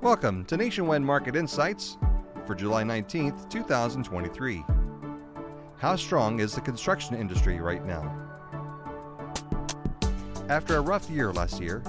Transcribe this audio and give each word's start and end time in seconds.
Welcome 0.00 0.44
to 0.44 0.56
Nationwide 0.56 1.02
Market 1.02 1.34
Insights 1.34 1.98
for 2.46 2.54
July 2.54 2.84
19th, 2.84 3.50
2023. 3.50 4.64
How 5.78 5.96
strong 5.96 6.38
is 6.38 6.54
the 6.54 6.60
construction 6.60 7.16
industry 7.16 7.58
right 7.58 7.84
now? 7.84 8.04
After 10.48 10.76
a 10.76 10.80
rough 10.80 11.10
year 11.10 11.32
last 11.32 11.60
year, 11.60 11.82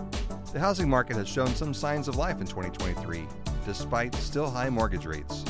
the 0.51 0.59
housing 0.59 0.89
market 0.89 1.17
has 1.17 1.29
shown 1.29 1.49
some 1.49 1.71
signs 1.71 2.07
of 2.07 2.15
life 2.15 2.41
in 2.41 2.47
2023, 2.47 3.27
despite 3.63 4.15
still 4.15 4.49
high 4.49 4.71
mortgage 4.71 5.05
rates. 5.05 5.45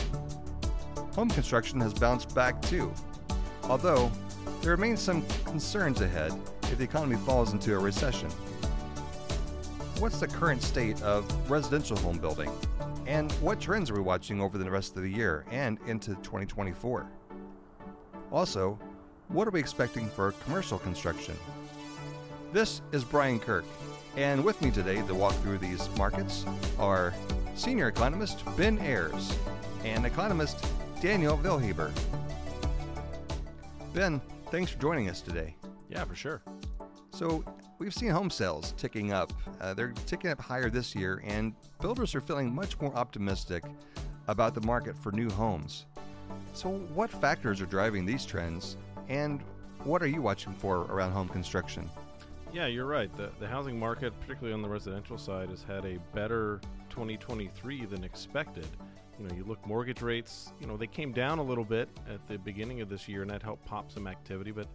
Home 1.15 1.29
construction 1.29 1.79
has 1.79 1.93
bounced 1.93 2.35
back 2.35 2.61
too, 2.61 2.93
although 3.63 4.11
there 4.61 4.71
remains 4.71 4.99
some 4.99 5.25
concerns 5.45 6.01
ahead 6.01 6.33
if 6.63 6.77
the 6.77 6.83
economy 6.83 7.15
falls 7.25 7.53
into 7.53 7.73
a 7.73 7.79
recession. 7.79 8.29
What's 9.99 10.21
the 10.21 10.27
current 10.29 10.63
state 10.63 11.01
of 11.01 11.27
residential 11.51 11.97
home 11.97 12.19
building? 12.19 12.49
And 13.05 13.29
what 13.33 13.59
trends 13.59 13.91
are 13.91 13.95
we 13.95 13.99
watching 13.99 14.39
over 14.39 14.57
the 14.57 14.71
rest 14.71 14.95
of 14.95 15.03
the 15.03 15.09
year 15.09 15.45
and 15.51 15.77
into 15.87 16.15
2024? 16.15 17.05
Also, 18.31 18.79
what 19.27 19.45
are 19.45 19.51
we 19.51 19.59
expecting 19.59 20.07
for 20.07 20.31
commercial 20.45 20.79
construction? 20.79 21.35
This 22.53 22.81
is 22.93 23.03
Brian 23.03 23.41
Kirk, 23.41 23.65
and 24.15 24.41
with 24.41 24.61
me 24.61 24.71
today 24.71 25.05
to 25.05 25.13
walk 25.13 25.33
through 25.41 25.57
these 25.57 25.89
markets 25.97 26.45
are 26.77 27.13
senior 27.55 27.89
economist 27.89 28.45
Ben 28.55 28.79
Ayers 28.79 29.37
and 29.83 30.05
economist 30.05 30.65
Daniel 31.01 31.37
Vielhaber. 31.39 31.91
Ben, 33.93 34.21
thanks 34.49 34.71
for 34.71 34.79
joining 34.79 35.09
us 35.09 35.19
today. 35.19 35.57
Yeah, 35.89 36.05
for 36.05 36.15
sure. 36.15 36.41
So, 37.11 37.43
we've 37.79 37.93
seen 37.93 38.09
home 38.09 38.29
sales 38.29 38.73
ticking 38.77 39.11
up. 39.11 39.33
Uh, 39.59 39.73
they're 39.73 39.93
ticking 40.05 40.29
up 40.29 40.39
higher 40.39 40.69
this 40.69 40.93
year, 40.93 41.23
and 41.25 41.55
builders 41.81 42.13
are 42.13 42.21
feeling 42.21 42.53
much 42.53 42.79
more 42.79 42.93
optimistic 42.93 43.63
about 44.27 44.53
the 44.53 44.61
market 44.61 44.97
for 44.97 45.11
new 45.11 45.29
homes. 45.31 45.85
So, 46.53 46.69
what 46.93 47.09
factors 47.09 47.61
are 47.61 47.65
driving 47.65 48.05
these 48.05 48.25
trends, 48.25 48.77
and 49.07 49.41
what 49.83 50.03
are 50.03 50.07
you 50.07 50.21
watching 50.21 50.53
for 50.53 50.81
around 50.81 51.13
home 51.13 51.29
construction? 51.29 51.89
Yeah, 52.51 52.67
you're 52.67 52.85
right. 52.85 53.15
The, 53.15 53.31
the 53.39 53.47
housing 53.47 53.79
market, 53.79 54.13
particularly 54.21 54.53
on 54.53 54.61
the 54.61 54.69
residential 54.69 55.17
side, 55.17 55.49
has 55.49 55.63
had 55.63 55.85
a 55.85 55.99
better 56.13 56.59
2023 56.89 57.85
than 57.85 58.03
expected. 58.03 58.67
You 59.19 59.27
know, 59.27 59.35
you 59.35 59.43
look 59.43 59.65
mortgage 59.67 60.01
rates, 60.01 60.53
you 60.59 60.67
know, 60.67 60.77
they 60.77 60.87
came 60.87 61.11
down 61.11 61.39
a 61.39 61.43
little 61.43 61.65
bit 61.65 61.89
at 62.11 62.25
the 62.27 62.37
beginning 62.37 62.81
of 62.81 62.89
this 62.89 63.07
year, 63.07 63.21
and 63.21 63.29
that 63.29 63.43
helped 63.43 63.65
pop 63.65 63.91
some 63.91 64.07
activity, 64.07 64.51
but 64.51 64.67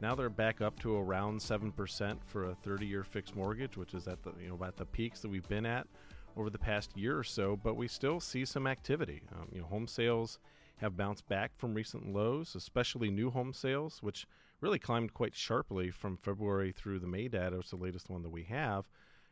now 0.00 0.14
they're 0.14 0.30
back 0.30 0.60
up 0.60 0.78
to 0.80 0.96
around 0.96 1.40
seven 1.40 1.72
percent 1.72 2.20
for 2.24 2.50
a 2.50 2.56
30-year 2.66 3.04
fixed 3.04 3.36
mortgage, 3.36 3.76
which 3.76 3.94
is 3.94 4.08
at 4.08 4.22
the 4.22 4.32
you 4.40 4.48
know 4.48 4.64
at 4.64 4.76
the 4.76 4.86
peaks 4.86 5.20
that 5.20 5.28
we've 5.28 5.48
been 5.48 5.66
at 5.66 5.86
over 6.36 6.50
the 6.50 6.58
past 6.58 6.96
year 6.96 7.18
or 7.18 7.24
so. 7.24 7.56
But 7.56 7.76
we 7.76 7.88
still 7.88 8.20
see 8.20 8.44
some 8.44 8.66
activity. 8.66 9.22
Um, 9.32 9.48
you 9.52 9.60
know, 9.60 9.66
home 9.66 9.86
sales 9.86 10.38
have 10.78 10.96
bounced 10.96 11.28
back 11.28 11.52
from 11.56 11.74
recent 11.74 12.12
lows, 12.12 12.54
especially 12.54 13.10
new 13.10 13.30
home 13.30 13.52
sales, 13.52 14.02
which 14.02 14.26
really 14.60 14.78
climbed 14.78 15.14
quite 15.14 15.34
sharply 15.34 15.90
from 15.90 16.16
February 16.16 16.72
through 16.72 16.98
the 16.98 17.06
May 17.06 17.28
data. 17.28 17.56
which 17.56 17.66
is 17.66 17.70
the 17.70 17.76
latest 17.76 18.08
one 18.08 18.22
that 18.22 18.30
we 18.30 18.44
have. 18.44 18.86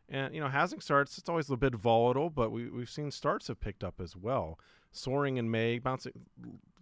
And 0.08 0.34
you 0.34 0.40
know, 0.40 0.48
housing 0.48 0.80
starts 0.80 1.18
it's 1.18 1.28
always 1.28 1.50
a 1.50 1.56
bit 1.56 1.74
volatile, 1.74 2.30
but 2.30 2.50
we 2.50 2.68
we've 2.70 2.90
seen 2.90 3.10
starts 3.10 3.48
have 3.48 3.60
picked 3.60 3.84
up 3.84 4.00
as 4.00 4.16
well, 4.16 4.58
soaring 4.90 5.36
in 5.36 5.50
May, 5.50 5.78
bouncing, 5.78 6.12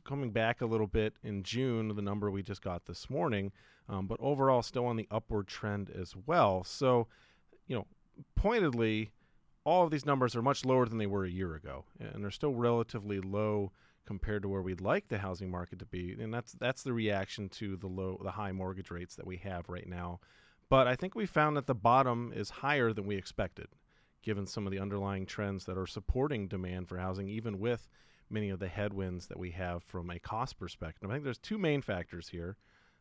coming 0.06 0.30
back 0.30 0.60
a 0.60 0.66
little 0.66 0.86
bit 0.86 1.14
in 1.22 1.42
June, 1.42 1.94
the 1.94 2.02
number 2.02 2.30
we 2.30 2.42
just 2.42 2.62
got 2.62 2.86
this 2.86 3.10
morning 3.10 3.52
um, 3.88 4.06
but 4.06 4.18
overall 4.20 4.62
still 4.62 4.86
on 4.86 4.96
the 4.96 5.08
upward 5.10 5.46
trend 5.46 5.90
as 5.90 6.14
well. 6.26 6.64
So, 6.64 7.06
you 7.66 7.76
know, 7.76 7.86
pointedly, 8.34 9.12
all 9.64 9.84
of 9.84 9.90
these 9.90 10.06
numbers 10.06 10.34
are 10.36 10.42
much 10.42 10.64
lower 10.64 10.86
than 10.86 10.98
they 10.98 11.06
were 11.06 11.24
a 11.24 11.30
year 11.30 11.54
ago, 11.54 11.84
and 11.98 12.22
they're 12.22 12.30
still 12.30 12.54
relatively 12.54 13.20
low 13.20 13.72
compared 14.06 14.42
to 14.42 14.48
where 14.48 14.62
we'd 14.62 14.80
like 14.80 15.08
the 15.08 15.18
housing 15.18 15.50
market 15.50 15.80
to 15.80 15.86
be. 15.86 16.16
And 16.20 16.32
that's 16.32 16.52
that's 16.52 16.82
the 16.82 16.92
reaction 16.92 17.48
to 17.50 17.76
the 17.76 17.88
low, 17.88 18.20
the 18.22 18.32
high 18.32 18.52
mortgage 18.52 18.90
rates 18.90 19.16
that 19.16 19.26
we 19.26 19.38
have 19.38 19.68
right 19.68 19.88
now. 19.88 20.20
But 20.68 20.86
I 20.86 20.96
think 20.96 21.14
we 21.14 21.26
found 21.26 21.56
that 21.56 21.66
the 21.66 21.74
bottom 21.74 22.32
is 22.34 22.50
higher 22.50 22.92
than 22.92 23.06
we 23.06 23.16
expected, 23.16 23.68
given 24.22 24.46
some 24.46 24.66
of 24.66 24.72
the 24.72 24.80
underlying 24.80 25.26
trends 25.26 25.64
that 25.66 25.78
are 25.78 25.86
supporting 25.86 26.48
demand 26.48 26.88
for 26.88 26.98
housing, 26.98 27.28
even 27.28 27.58
with 27.60 27.88
many 28.30 28.50
of 28.50 28.58
the 28.58 28.68
headwinds 28.68 29.26
that 29.26 29.38
we 29.38 29.52
have 29.52 29.82
from 29.82 30.10
a 30.10 30.18
cost 30.18 30.58
perspective. 30.58 31.08
I 31.08 31.14
think 31.14 31.24
there's 31.24 31.38
two 31.38 31.58
main 31.58 31.82
factors 31.82 32.28
here. 32.28 32.56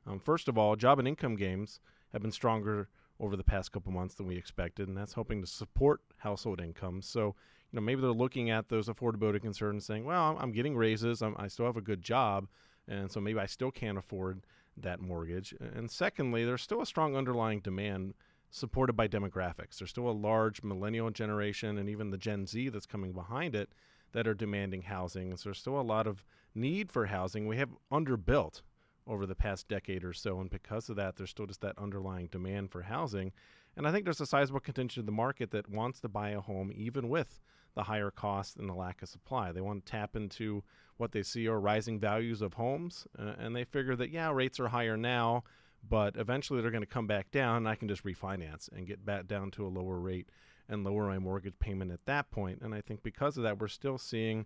Um, 0.08 0.20
first 0.20 0.48
of 0.48 0.58
all, 0.58 0.76
job 0.76 1.00
and 1.00 1.08
income 1.08 1.36
gains 1.36 1.80
have 2.14 2.22
been 2.22 2.32
stronger 2.32 2.90
over 3.20 3.36
the 3.36 3.44
past 3.44 3.72
couple 3.72 3.92
months 3.92 4.16
than 4.16 4.28
we 4.28 4.38
expected, 4.38 4.88
and 4.88 4.98
that's 4.98 5.14
helping 5.14 5.42
to 5.42 5.48
support 5.48 6.02
household 6.18 6.62
incomes. 6.62 7.08
So, 7.08 7.36
you 7.72 7.78
know, 7.78 7.82
maybe 7.82 8.02
they're 8.02 8.12
looking 8.12 8.50
at 8.50 8.70
those 8.70 8.88
affordability 8.88 9.42
concerns 9.42 9.86
saying, 9.86 10.06
well, 10.06 10.38
I'm 10.40 10.52
getting 10.52 10.76
raises, 10.76 11.22
I'm, 11.22 11.36
I 11.38 11.48
still 11.48 11.66
have 11.66 11.78
a 11.78 11.82
good 11.82 12.02
job, 12.02 12.48
and 12.88 13.12
so 13.12 13.20
maybe 13.20 13.40
I 13.40 13.46
still 13.46 13.72
can't 13.72 13.98
afford 13.98 14.46
that 14.78 15.00
mortgage. 15.00 15.56
And 15.60 15.90
secondly, 15.90 16.46
there's 16.46 16.62
still 16.62 16.82
a 16.82 16.86
strong 16.86 17.16
underlying 17.16 17.62
demand 17.62 18.14
supported 18.52 18.94
by 18.94 19.08
demographics. 19.08 19.78
There's 19.78 19.90
still 19.90 20.10
a 20.10 20.12
large 20.12 20.64
millennial 20.64 21.10
generation 21.10 21.78
and 21.78 21.90
even 21.90 22.12
the 22.12 22.18
Gen 22.18 22.46
Z 22.46 22.70
that's 22.70 22.86
coming 22.86 23.12
behind 23.12 23.56
it 23.56 23.70
that 24.16 24.30
are 24.30 24.34
demanding 24.34 24.84
housing. 24.84 25.36
So 25.36 25.50
there's 25.50 25.60
still 25.60 25.80
a 25.80 25.82
lot 25.82 26.08
of 26.08 26.24
need 26.56 26.90
for 26.90 27.08
housing. 27.08 27.48
We 27.48 27.58
have 27.58 27.72
underbuilt 27.92 28.62
over 29.06 29.26
the 29.26 29.36
past 29.36 29.68
decade 29.68 30.06
or 30.06 30.14
so. 30.14 30.40
And 30.40 30.50
because 30.50 30.88
of 30.88 30.96
that, 30.96 31.18
there's 31.18 31.32
still 31.32 31.46
just 31.46 31.60
that 31.62 31.78
underlying 31.78 32.28
demand 32.28 32.72
for 32.72 32.84
housing. 32.84 33.34
And 33.76 33.86
I 33.86 33.92
think 33.92 34.06
there's 34.06 34.22
a 34.22 34.26
sizable 34.26 34.62
contingent 34.62 35.02
of 35.02 35.06
the 35.06 35.12
market 35.12 35.52
that 35.52 35.70
wants 35.70 36.00
to 36.00 36.08
buy 36.08 36.30
a 36.30 36.40
home 36.40 36.72
even 36.74 37.10
with 37.10 37.42
the 37.76 37.84
higher 37.84 38.10
cost 38.10 38.56
and 38.56 38.70
the 38.70 38.74
lack 38.74 39.02
of 39.02 39.10
supply. 39.10 39.52
They 39.52 39.60
want 39.60 39.86
to 39.86 39.92
tap 39.92 40.16
into 40.16 40.64
what 40.96 41.12
they 41.12 41.22
see 41.22 41.50
are 41.50 41.60
rising 41.60 42.00
values 42.00 42.42
of 42.42 42.54
homes. 42.54 43.06
Uh, 43.20 43.34
and 43.38 43.54
they 43.54 43.66
figure 43.66 43.98
that, 43.98 44.12
yeah, 44.12 44.32
rates 44.32 44.62
are 44.62 44.70
higher 44.70 44.96
now, 44.96 45.44
but 45.88 46.16
eventually 46.16 46.62
they're 46.62 46.72
going 46.72 46.80
to 46.84 46.88
come 46.88 47.06
back 47.06 47.32
down 47.32 47.58
and 47.58 47.68
I 47.68 47.76
can 47.76 47.90
just 47.90 48.06
refinance 48.06 48.72
and 48.72 48.88
get 48.88 49.06
back 49.06 49.28
down 49.28 49.52
to 49.52 49.68
a 49.68 49.68
lower 49.68 50.00
rate 50.00 50.30
and 50.68 50.84
lower 50.84 51.08
my 51.08 51.20
mortgage 51.20 51.60
payment 51.60 51.92
at 51.92 52.06
that 52.06 52.32
point. 52.32 52.62
And 52.62 52.74
I 52.74 52.82
think 52.82 53.04
because 53.04 53.38
of 53.38 53.44
that, 53.44 53.60
we're 53.60 53.68
still 53.68 53.98
seeing, 53.98 54.46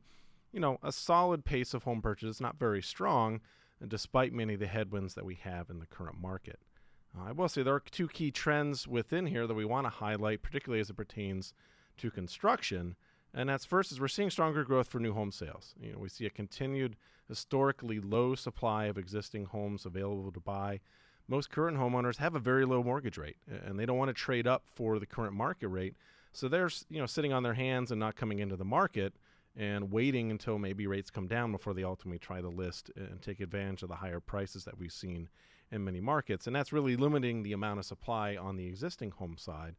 you 0.52 0.60
know, 0.60 0.78
a 0.84 0.92
solid 0.92 1.46
pace 1.46 1.74
of 1.74 1.84
home 1.84 2.02
purchases, 2.02 2.42
not 2.42 2.60
very 2.60 2.82
strong, 2.82 3.42
despite 3.88 4.34
many 4.34 4.56
of 4.56 4.60
the 4.60 4.68
headwinds 4.68 5.14
that 5.14 5.26
we 5.26 5.36
have 5.36 5.70
in 5.70 5.80
the 5.80 5.86
current 5.86 6.20
market. 6.20 6.60
Uh, 7.18 7.30
I 7.30 7.32
will 7.32 7.50
say 7.50 7.64
there 7.64 7.76
are 7.76 7.80
two 7.80 8.08
key 8.08 8.32
trends 8.32 8.88
within 8.88 9.28
here 9.28 9.48
that 9.48 9.54
we 9.54 9.66
want 9.66 9.86
to 9.86 9.90
highlight, 9.92 10.42
particularly 10.42 10.82
as 10.82 10.90
it 10.90 10.98
pertains 10.98 11.54
to 11.98 12.12
construction. 12.12 12.96
And 13.34 13.50
that's 13.50 13.66
first 13.66 13.92
is 13.92 14.00
we're 14.00 14.08
seeing 14.08 14.30
stronger 14.30 14.64
growth 14.64 14.88
for 14.88 15.00
new 15.00 15.14
home 15.14 15.32
sales. 15.32 15.76
You 15.80 15.94
know, 15.94 16.00
we 16.00 16.10
see 16.10 16.26
a 16.26 16.30
continued 16.30 16.96
historically 17.28 18.00
low 18.00 18.36
supply 18.36 18.86
of 18.86 18.98
existing 18.98 19.46
homes 19.46 19.86
available 19.86 20.32
to 20.32 20.40
buy. 20.40 20.80
Most 21.30 21.52
current 21.52 21.78
homeowners 21.78 22.18
have 22.18 22.34
a 22.34 22.40
very 22.40 22.66
low 22.66 22.82
mortgage 22.82 23.18
rate, 23.18 23.38
and 23.48 23.80
they 23.80 23.86
don't 23.86 23.98
want 24.00 24.10
to 24.10 24.14
trade 24.14 24.48
up 24.48 24.64
for 24.66 24.98
the 24.98 25.06
current 25.06 25.34
market 25.34 25.68
rate. 25.68 25.96
So 26.34 26.48
they're 26.48 26.72
you 26.90 27.00
know 27.00 27.06
sitting 27.06 27.32
on 27.32 27.44
their 27.44 27.54
hands 27.54 27.92
and 27.92 28.00
not 28.00 28.16
coming 28.16 28.40
into 28.40 28.56
the 28.56 28.66
market 28.66 29.14
and 29.56 29.92
waiting 29.92 30.32
until 30.32 30.58
maybe 30.58 30.88
rates 30.88 31.12
come 31.12 31.28
down 31.28 31.52
before 31.52 31.74
they 31.74 31.84
ultimately 31.84 32.18
try 32.18 32.42
to 32.42 32.50
list 32.50 32.92
and 32.96 33.22
take 33.22 33.40
advantage 33.40 33.84
of 33.84 33.90
the 33.90 33.96
higher 33.96 34.20
prices 34.20 34.64
that 34.66 34.78
we've 34.80 34.92
seen 34.92 35.30
in 35.72 35.84
many 35.84 36.02
markets. 36.02 36.48
And 36.48 36.56
that's 36.56 36.74
really 36.74 36.96
limiting 36.96 37.44
the 37.44 37.54
amount 37.54 37.80
of 37.80 37.86
supply 37.86 38.36
on 38.36 38.56
the 38.56 38.66
existing 38.66 39.12
home 39.12 39.38
side. 39.38 39.76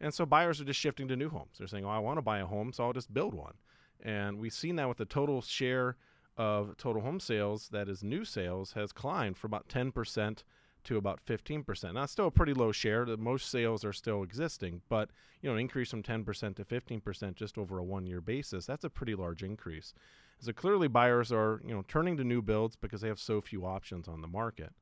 And 0.00 0.14
so 0.14 0.24
buyers 0.24 0.60
are 0.60 0.64
just 0.64 0.80
shifting 0.80 1.08
to 1.08 1.16
new 1.16 1.28
homes. 1.28 1.56
They're 1.58 1.66
saying, 1.66 1.84
oh, 1.84 1.90
I 1.90 1.98
want 1.98 2.18
to 2.18 2.22
buy 2.22 2.38
a 2.38 2.46
home, 2.46 2.72
so 2.72 2.84
I'll 2.84 2.92
just 2.92 3.12
build 3.12 3.34
one. 3.34 3.54
And 4.02 4.38
we've 4.38 4.52
seen 4.52 4.76
that 4.76 4.88
with 4.88 4.98
the 4.98 5.04
total 5.04 5.42
share 5.42 5.96
of 6.36 6.76
total 6.76 7.02
home 7.02 7.20
sales, 7.20 7.68
that 7.68 7.88
is 7.88 8.02
new 8.02 8.24
sales, 8.24 8.72
has 8.72 8.92
climbed 8.92 9.36
for 9.36 9.46
about 9.46 9.68
10% 9.68 10.42
to 10.84 10.96
about 10.96 11.24
15%. 11.24 11.94
Now, 11.94 12.06
still 12.06 12.26
a 12.26 12.30
pretty 12.30 12.54
low 12.54 12.72
share. 12.72 13.04
Most 13.16 13.50
sales 13.50 13.84
are 13.84 13.92
still 13.92 14.22
existing, 14.22 14.82
but 14.88 15.10
you 15.40 15.48
know, 15.48 15.54
an 15.54 15.60
increase 15.60 15.90
from 15.90 16.02
10% 16.02 16.56
to 16.56 16.64
15% 16.64 17.34
just 17.34 17.58
over 17.58 17.78
a 17.78 17.84
one-year 17.84 18.20
basis, 18.20 18.64
that's 18.66 18.84
a 18.84 18.90
pretty 18.90 19.14
large 19.14 19.42
increase. 19.42 19.92
So 20.40 20.52
clearly 20.52 20.88
buyers 20.88 21.32
are, 21.32 21.60
you 21.66 21.74
know, 21.74 21.84
turning 21.86 22.16
to 22.16 22.24
new 22.24 22.42
builds 22.42 22.76
because 22.76 23.00
they 23.00 23.08
have 23.08 23.18
so 23.18 23.40
few 23.40 23.64
options 23.64 24.08
on 24.08 24.20
the 24.20 24.28
market. 24.28 24.72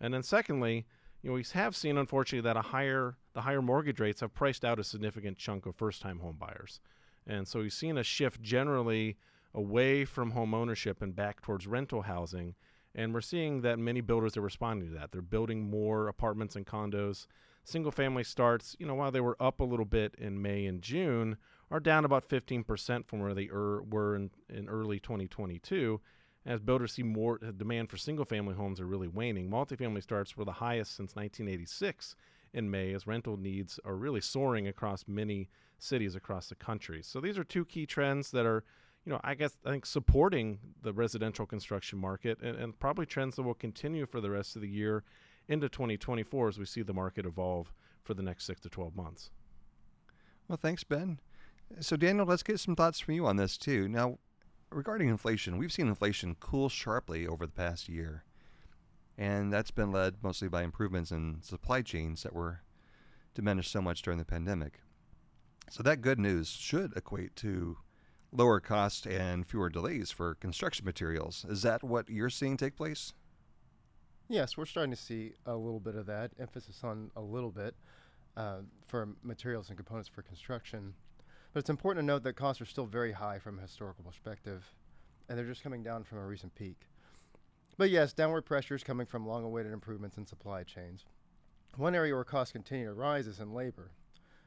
And 0.00 0.14
then 0.14 0.22
secondly, 0.22 0.86
you 1.22 1.30
know, 1.30 1.34
we 1.34 1.44
have 1.52 1.76
seen 1.76 1.98
unfortunately 1.98 2.48
that 2.48 2.56
a 2.56 2.68
higher 2.68 3.16
the 3.34 3.42
higher 3.42 3.62
mortgage 3.62 4.00
rates 4.00 4.20
have 4.20 4.34
priced 4.34 4.64
out 4.64 4.80
a 4.80 4.84
significant 4.84 5.38
chunk 5.38 5.66
of 5.66 5.76
first-time 5.76 6.18
home 6.18 6.36
buyers. 6.38 6.80
And 7.26 7.46
so 7.46 7.60
we've 7.60 7.72
seen 7.72 7.98
a 7.98 8.02
shift 8.02 8.42
generally 8.42 9.16
away 9.54 10.04
from 10.04 10.30
home 10.32 10.54
ownership 10.54 11.02
and 11.02 11.14
back 11.14 11.42
towards 11.42 11.66
rental 11.66 12.02
housing 12.02 12.54
and 12.94 13.14
we're 13.14 13.20
seeing 13.20 13.62
that 13.62 13.78
many 13.78 14.00
builders 14.00 14.36
are 14.36 14.42
responding 14.42 14.88
to 14.88 14.98
that. 14.98 15.12
They're 15.12 15.22
building 15.22 15.70
more 15.70 16.08
apartments 16.08 16.56
and 16.56 16.66
condos. 16.66 17.26
Single 17.64 17.92
family 17.92 18.24
starts, 18.24 18.74
you 18.78 18.86
know, 18.86 18.94
while 18.94 19.10
they 19.10 19.20
were 19.20 19.36
up 19.40 19.60
a 19.60 19.64
little 19.64 19.84
bit 19.84 20.14
in 20.18 20.42
May 20.42 20.66
and 20.66 20.82
June, 20.82 21.36
are 21.70 21.80
down 21.80 22.04
about 22.04 22.28
15% 22.28 23.06
from 23.06 23.20
where 23.20 23.34
they 23.34 23.48
er, 23.52 23.82
were 23.82 24.16
in, 24.16 24.30
in 24.48 24.68
early 24.68 24.98
2022. 24.98 26.00
As 26.46 26.60
builders 26.60 26.94
see 26.94 27.02
more 27.02 27.38
demand 27.38 27.90
for 27.90 27.96
single 27.96 28.24
family 28.24 28.54
homes 28.54 28.80
are 28.80 28.86
really 28.86 29.08
waning. 29.08 29.50
Multifamily 29.50 30.02
starts 30.02 30.36
were 30.36 30.44
the 30.44 30.52
highest 30.52 30.96
since 30.96 31.14
1986 31.14 32.16
in 32.52 32.70
May 32.70 32.92
as 32.94 33.06
rental 33.06 33.36
needs 33.36 33.78
are 33.84 33.94
really 33.94 34.20
soaring 34.20 34.66
across 34.66 35.04
many 35.06 35.48
cities 35.78 36.14
across 36.14 36.48
the 36.48 36.54
country. 36.54 37.02
So 37.02 37.20
these 37.20 37.38
are 37.38 37.44
two 37.44 37.64
key 37.64 37.86
trends 37.86 38.30
that 38.32 38.46
are, 38.46 38.64
you 39.04 39.12
know, 39.12 39.20
I 39.24 39.34
guess 39.34 39.56
I 39.64 39.70
think 39.70 39.86
supporting 39.86 40.58
the 40.82 40.92
residential 40.92 41.46
construction 41.46 41.98
market 41.98 42.38
and, 42.42 42.56
and 42.56 42.78
probably 42.78 43.06
trends 43.06 43.36
that 43.36 43.42
will 43.42 43.54
continue 43.54 44.06
for 44.06 44.20
the 44.20 44.30
rest 44.30 44.56
of 44.56 44.62
the 44.62 44.68
year 44.68 45.04
into 45.48 45.68
2024 45.68 46.48
as 46.48 46.58
we 46.58 46.64
see 46.64 46.82
the 46.82 46.92
market 46.92 47.24
evolve 47.24 47.72
for 48.02 48.14
the 48.14 48.22
next 48.22 48.44
six 48.44 48.60
to 48.60 48.68
12 48.68 48.94
months. 48.94 49.30
Well, 50.48 50.58
thanks, 50.60 50.84
Ben. 50.84 51.18
So, 51.80 51.96
Daniel, 51.96 52.26
let's 52.26 52.42
get 52.42 52.60
some 52.60 52.76
thoughts 52.76 52.98
from 52.98 53.14
you 53.14 53.26
on 53.26 53.36
this 53.36 53.56
too. 53.56 53.88
Now, 53.88 54.18
regarding 54.70 55.08
inflation, 55.08 55.56
we've 55.56 55.72
seen 55.72 55.88
inflation 55.88 56.36
cool 56.40 56.68
sharply 56.68 57.26
over 57.26 57.46
the 57.46 57.52
past 57.52 57.88
year, 57.88 58.24
and 59.16 59.52
that's 59.52 59.70
been 59.70 59.92
led 59.92 60.16
mostly 60.22 60.48
by 60.48 60.62
improvements 60.62 61.12
in 61.12 61.38
supply 61.42 61.82
chains 61.82 62.22
that 62.24 62.34
were 62.34 62.62
diminished 63.34 63.70
so 63.70 63.80
much 63.80 64.02
during 64.02 64.18
the 64.18 64.24
pandemic. 64.24 64.80
So, 65.70 65.82
that 65.84 66.00
good 66.00 66.18
news 66.18 66.48
should 66.48 66.96
equate 66.96 67.36
to 67.36 67.76
lower 68.32 68.60
costs 68.60 69.06
and 69.06 69.46
fewer 69.46 69.68
delays 69.68 70.10
for 70.10 70.34
construction 70.34 70.84
materials. 70.84 71.44
Is 71.48 71.62
that 71.62 71.82
what 71.82 72.08
you're 72.08 72.30
seeing 72.30 72.56
take 72.56 72.76
place? 72.76 73.12
Yes, 74.28 74.56
we're 74.56 74.66
starting 74.66 74.92
to 74.92 74.96
see 74.96 75.32
a 75.46 75.56
little 75.56 75.80
bit 75.80 75.96
of 75.96 76.06
that, 76.06 76.30
emphasis 76.38 76.84
on 76.84 77.10
a 77.16 77.20
little 77.20 77.50
bit 77.50 77.74
uh, 78.36 78.58
for 78.86 79.08
materials 79.22 79.68
and 79.68 79.76
components 79.76 80.08
for 80.08 80.22
construction. 80.22 80.94
But 81.52 81.60
it's 81.60 81.70
important 81.70 82.04
to 82.04 82.06
note 82.06 82.22
that 82.22 82.34
costs 82.34 82.62
are 82.62 82.66
still 82.66 82.86
very 82.86 83.12
high 83.12 83.40
from 83.40 83.58
a 83.58 83.62
historical 83.62 84.04
perspective, 84.04 84.72
and 85.28 85.36
they're 85.36 85.46
just 85.46 85.64
coming 85.64 85.82
down 85.82 86.04
from 86.04 86.18
a 86.18 86.26
recent 86.26 86.54
peak. 86.54 86.86
But 87.76 87.90
yes, 87.90 88.12
downward 88.12 88.42
pressure 88.42 88.76
is 88.76 88.84
coming 88.84 89.06
from 89.06 89.26
long 89.26 89.42
awaited 89.44 89.72
improvements 89.72 90.16
in 90.16 90.26
supply 90.26 90.62
chains. 90.62 91.06
One 91.76 91.94
area 91.94 92.14
where 92.14 92.24
costs 92.24 92.52
continue 92.52 92.86
to 92.86 92.92
rise 92.92 93.26
is 93.26 93.40
in 93.40 93.52
labor. 93.52 93.90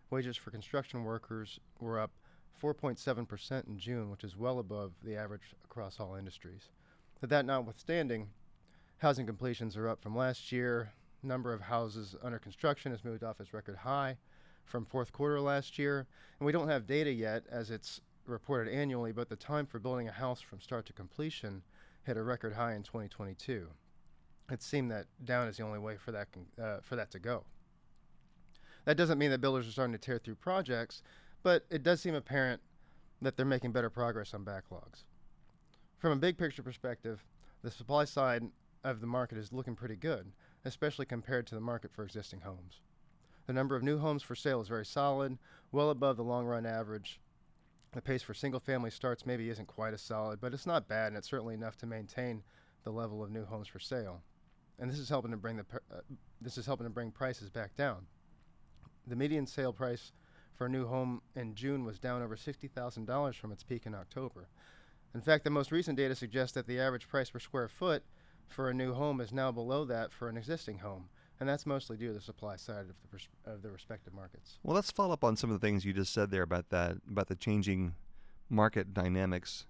Wages 0.09 0.37
for 0.37 0.51
construction 0.51 1.03
workers 1.03 1.59
were 1.79 1.99
up 1.99 2.11
4.7% 2.61 3.67
in 3.67 3.77
June, 3.77 4.09
which 4.09 4.23
is 4.23 4.37
well 4.37 4.59
above 4.59 4.93
the 5.03 5.15
average 5.15 5.53
across 5.63 5.99
all 5.99 6.15
industries. 6.15 6.69
But 7.19 7.29
that 7.29 7.45
notwithstanding, 7.45 8.29
housing 8.97 9.25
completions 9.25 9.77
are 9.77 9.87
up 9.87 10.01
from 10.01 10.15
last 10.15 10.51
year. 10.51 10.93
Number 11.21 11.53
of 11.53 11.61
houses 11.61 12.15
under 12.21 12.39
construction 12.39 12.91
has 12.91 13.05
moved 13.05 13.23
off 13.23 13.39
its 13.39 13.53
record 13.53 13.77
high 13.77 14.17
from 14.65 14.85
fourth 14.85 15.11
quarter 15.11 15.39
last 15.39 15.77
year. 15.79 16.07
And 16.39 16.45
we 16.45 16.51
don't 16.51 16.67
have 16.67 16.85
data 16.85 17.11
yet 17.11 17.43
as 17.49 17.71
it's 17.71 18.01
reported 18.25 18.73
annually, 18.73 19.11
but 19.11 19.29
the 19.29 19.35
time 19.35 19.65
for 19.65 19.79
building 19.79 20.07
a 20.07 20.11
house 20.11 20.41
from 20.41 20.61
start 20.61 20.85
to 20.87 20.93
completion 20.93 21.63
hit 22.03 22.17
a 22.17 22.23
record 22.23 22.53
high 22.53 22.73
in 22.73 22.83
2022. 22.83 23.67
It 24.51 24.61
seemed 24.61 24.91
that 24.91 25.05
down 25.23 25.47
is 25.47 25.57
the 25.57 25.63
only 25.63 25.79
way 25.79 25.97
for 25.97 26.11
that 26.11 26.27
uh, 26.61 26.77
for 26.81 26.95
that 26.95 27.11
to 27.11 27.19
go. 27.19 27.45
That 28.85 28.97
doesn't 28.97 29.17
mean 29.17 29.31
that 29.31 29.39
builders 29.39 29.67
are 29.67 29.71
starting 29.71 29.93
to 29.93 29.99
tear 29.99 30.19
through 30.19 30.35
projects, 30.35 31.01
but 31.43 31.65
it 31.69 31.83
does 31.83 32.01
seem 32.01 32.15
apparent 32.15 32.61
that 33.21 33.37
they're 33.37 33.45
making 33.45 33.71
better 33.71 33.89
progress 33.89 34.33
on 34.33 34.43
backlogs. 34.43 35.03
From 35.97 36.11
a 36.11 36.17
big 36.17 36.37
picture 36.37 36.63
perspective, 36.63 37.23
the 37.61 37.71
supply 37.71 38.05
side 38.05 38.43
of 38.83 38.99
the 38.99 39.07
market 39.07 39.37
is 39.37 39.53
looking 39.53 39.75
pretty 39.75 39.95
good, 39.95 40.31
especially 40.65 41.05
compared 41.05 41.47
to 41.47 41.55
the 41.55 41.61
market 41.61 41.91
for 41.93 42.03
existing 42.03 42.41
homes. 42.41 42.81
The 43.47 43.53
number 43.53 43.75
of 43.75 43.83
new 43.83 43.97
homes 43.97 44.23
for 44.23 44.35
sale 44.35 44.61
is 44.61 44.67
very 44.67 44.85
solid, 44.85 45.37
well 45.71 45.89
above 45.89 46.17
the 46.17 46.23
long 46.23 46.45
run 46.45 46.65
average. 46.65 47.19
The 47.91 48.01
pace 48.01 48.23
for 48.23 48.33
single 48.33 48.59
family 48.59 48.89
starts 48.89 49.25
maybe 49.25 49.49
isn't 49.49 49.67
quite 49.67 49.93
as 49.93 50.01
solid, 50.01 50.41
but 50.41 50.53
it's 50.53 50.65
not 50.65 50.87
bad 50.87 51.07
and 51.07 51.17
it's 51.17 51.29
certainly 51.29 51.53
enough 51.53 51.77
to 51.77 51.85
maintain 51.85 52.43
the 52.83 52.91
level 52.91 53.23
of 53.23 53.31
new 53.31 53.45
homes 53.45 53.67
for 53.67 53.79
sale. 53.79 54.21
And 54.79 54.89
this 54.89 54.97
is 54.97 55.09
helping 55.09 55.31
to 55.31 55.37
bring 55.37 55.57
the 55.57 55.65
uh, 55.91 55.99
this 56.41 56.57
is 56.57 56.65
helping 56.65 56.85
to 56.85 56.89
bring 56.89 57.11
prices 57.11 57.49
back 57.49 57.75
down. 57.75 58.07
The 59.07 59.15
median 59.15 59.45
sale 59.45 59.71
price 59.71 60.11
for 60.53 60.65
a 60.67 60.69
new 60.69 60.87
home 60.87 61.21
in 61.35 61.55
June 61.55 61.83
was 61.83 61.99
down 61.99 62.21
over 62.21 62.35
$60,000 62.35 63.35
from 63.35 63.51
its 63.51 63.63
peak 63.63 63.85
in 63.85 63.95
October. 63.95 64.47
In 65.13 65.21
fact, 65.21 65.43
the 65.43 65.49
most 65.49 65.71
recent 65.71 65.97
data 65.97 66.15
suggests 66.15 66.53
that 66.55 66.67
the 66.67 66.79
average 66.79 67.07
price 67.07 67.29
per 67.29 67.39
square 67.39 67.67
foot 67.67 68.03
for 68.47 68.69
a 68.69 68.73
new 68.73 68.93
home 68.93 69.21
is 69.21 69.31
now 69.31 69.51
below 69.51 69.85
that 69.85 70.11
for 70.11 70.29
an 70.29 70.37
existing 70.37 70.79
home 70.79 71.09
and 71.43 71.49
that's 71.49 71.65
mostly 71.65 71.97
due 71.97 72.07
to 72.07 72.13
the 72.13 72.21
supply 72.21 72.55
side 72.55 72.81
of 72.81 72.87
the 72.87 73.07
pers- 73.09 73.27
of 73.45 73.61
the 73.61 73.69
respective 73.69 74.13
markets. 74.13 74.59
Well, 74.63 74.75
let's 74.75 74.91
follow 74.91 75.13
up 75.13 75.25
on 75.25 75.35
some 75.35 75.51
of 75.51 75.59
the 75.59 75.67
things 75.67 75.83
you 75.83 75.91
just 75.91 76.13
said 76.13 76.31
there 76.31 76.43
about 76.43 76.69
that 76.69 76.97
about 77.09 77.27
the 77.27 77.35
changing 77.35 77.95
market 78.49 78.93
dynamics. 78.93 79.65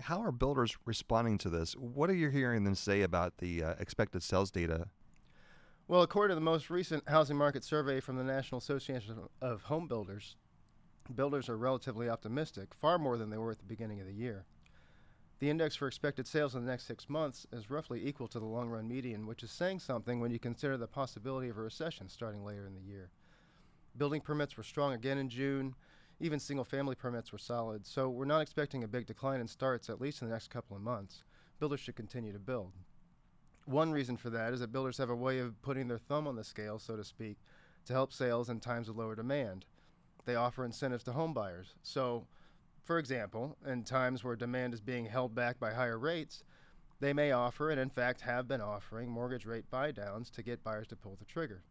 How 0.00 0.22
are 0.22 0.32
builders 0.32 0.76
responding 0.86 1.36
to 1.38 1.50
this? 1.50 1.74
What 1.74 2.08
are 2.08 2.14
you 2.14 2.30
hearing 2.30 2.64
them 2.64 2.74
say 2.74 3.02
about 3.02 3.38
the 3.38 3.62
uh, 3.62 3.74
expected 3.78 4.22
sales 4.22 4.50
data? 4.50 4.86
Well, 5.88 6.02
according 6.02 6.30
to 6.30 6.36
the 6.36 6.40
most 6.40 6.70
recent 6.70 7.08
housing 7.08 7.36
market 7.36 7.64
survey 7.64 7.98
from 7.98 8.16
the 8.16 8.22
National 8.22 8.58
Association 8.58 9.18
of 9.40 9.62
Home 9.64 9.88
Builders, 9.88 10.36
builders 11.12 11.48
are 11.48 11.58
relatively 11.58 12.08
optimistic, 12.08 12.72
far 12.72 12.98
more 12.98 13.18
than 13.18 13.30
they 13.30 13.36
were 13.36 13.50
at 13.50 13.58
the 13.58 13.64
beginning 13.64 14.00
of 14.00 14.06
the 14.06 14.14
year. 14.14 14.44
The 15.40 15.50
index 15.50 15.74
for 15.74 15.88
expected 15.88 16.28
sales 16.28 16.54
in 16.54 16.64
the 16.64 16.70
next 16.70 16.86
six 16.86 17.10
months 17.10 17.48
is 17.52 17.68
roughly 17.68 18.06
equal 18.06 18.28
to 18.28 18.38
the 18.38 18.46
long 18.46 18.68
run 18.68 18.86
median, 18.86 19.26
which 19.26 19.42
is 19.42 19.50
saying 19.50 19.80
something 19.80 20.20
when 20.20 20.30
you 20.30 20.38
consider 20.38 20.76
the 20.76 20.86
possibility 20.86 21.48
of 21.48 21.58
a 21.58 21.62
recession 21.62 22.08
starting 22.08 22.44
later 22.44 22.64
in 22.64 22.74
the 22.74 22.80
year. 22.80 23.10
Building 23.96 24.20
permits 24.20 24.56
were 24.56 24.62
strong 24.62 24.92
again 24.92 25.18
in 25.18 25.28
June. 25.28 25.74
Even 26.20 26.38
single 26.38 26.64
family 26.64 26.94
permits 26.94 27.32
were 27.32 27.38
solid, 27.38 27.84
so 27.84 28.08
we're 28.08 28.24
not 28.24 28.40
expecting 28.40 28.84
a 28.84 28.88
big 28.88 29.06
decline 29.06 29.40
in 29.40 29.48
starts, 29.48 29.90
at 29.90 30.00
least 30.00 30.22
in 30.22 30.28
the 30.28 30.32
next 30.32 30.48
couple 30.48 30.76
of 30.76 30.82
months. 30.82 31.24
Builders 31.58 31.80
should 31.80 31.96
continue 31.96 32.32
to 32.32 32.38
build. 32.38 32.72
One 33.64 33.92
reason 33.92 34.16
for 34.16 34.30
that 34.30 34.52
is 34.52 34.60
that 34.60 34.72
builders 34.72 34.98
have 34.98 35.10
a 35.10 35.16
way 35.16 35.38
of 35.38 35.60
putting 35.62 35.88
their 35.88 35.98
thumb 35.98 36.26
on 36.26 36.36
the 36.36 36.44
scale, 36.44 36.78
so 36.78 36.96
to 36.96 37.04
speak, 37.04 37.38
to 37.86 37.92
help 37.92 38.12
sales 38.12 38.48
in 38.48 38.60
times 38.60 38.88
of 38.88 38.96
lower 38.96 39.14
demand. 39.14 39.66
They 40.24 40.34
offer 40.34 40.64
incentives 40.64 41.04
to 41.04 41.12
homebuyers. 41.12 41.74
So, 41.82 42.26
for 42.82 42.98
example, 42.98 43.56
in 43.66 43.84
times 43.84 44.24
where 44.24 44.36
demand 44.36 44.74
is 44.74 44.80
being 44.80 45.06
held 45.06 45.34
back 45.34 45.60
by 45.60 45.72
higher 45.72 45.98
rates, 45.98 46.42
they 47.00 47.12
may 47.12 47.32
offer, 47.32 47.70
and 47.70 47.80
in 47.80 47.90
fact 47.90 48.20
have 48.20 48.46
been 48.46 48.60
offering, 48.60 49.10
mortgage 49.10 49.46
rate 49.46 49.64
buydowns 49.72 50.30
to 50.32 50.42
get 50.42 50.62
buyers 50.62 50.86
to 50.88 50.96
pull 50.96 51.16
the 51.18 51.24
trigger. 51.24 51.62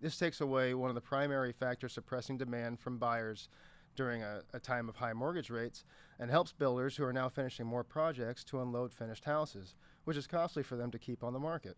This 0.00 0.16
takes 0.16 0.40
away 0.40 0.72
one 0.74 0.88
of 0.88 0.94
the 0.94 1.00
primary 1.00 1.52
factors 1.52 1.92
suppressing 1.92 2.38
demand 2.38 2.80
from 2.80 2.98
buyers 2.98 3.48
during 3.96 4.22
a, 4.22 4.42
a, 4.54 4.60
time 4.60 4.88
of 4.88 4.96
high 4.96 5.12
mortgage 5.12 5.50
rates 5.50 5.84
and 6.18 6.30
helps 6.30 6.52
builders 6.52 6.96
who 6.96 7.04
are 7.04 7.12
now 7.12 7.28
finishing 7.28 7.66
more 7.66 7.84
projects 7.84 8.44
to 8.44 8.62
unload 8.62 8.92
finished 8.92 9.24
houses, 9.24 9.74
which 10.04 10.16
is 10.16 10.26
costly 10.26 10.62
for 10.62 10.76
them 10.76 10.90
to 10.90 10.98
keep 10.98 11.22
on 11.22 11.32
the 11.32 11.38
market. 11.38 11.76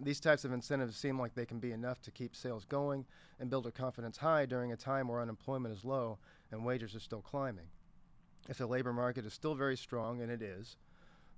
These 0.00 0.20
types 0.20 0.44
of 0.44 0.52
incentives 0.52 0.96
seem 0.96 1.18
like 1.18 1.34
they 1.34 1.46
can 1.46 1.58
be 1.58 1.72
enough 1.72 2.00
to 2.02 2.10
keep 2.10 2.34
sales 2.34 2.64
going 2.64 3.04
and 3.38 3.50
builder 3.50 3.70
confidence 3.70 4.16
high 4.16 4.46
during 4.46 4.72
a 4.72 4.76
time 4.76 5.06
where 5.06 5.20
unemployment 5.20 5.74
is 5.74 5.84
low 5.84 6.18
and 6.50 6.64
wages 6.64 6.94
are 6.94 7.00
still 7.00 7.20
climbing. 7.20 7.66
If 8.48 8.58
the 8.58 8.66
labor 8.66 8.92
market 8.92 9.24
is 9.24 9.32
still 9.32 9.54
very 9.54 9.76
strong, 9.76 10.20
and 10.20 10.30
it 10.30 10.42
is, 10.42 10.76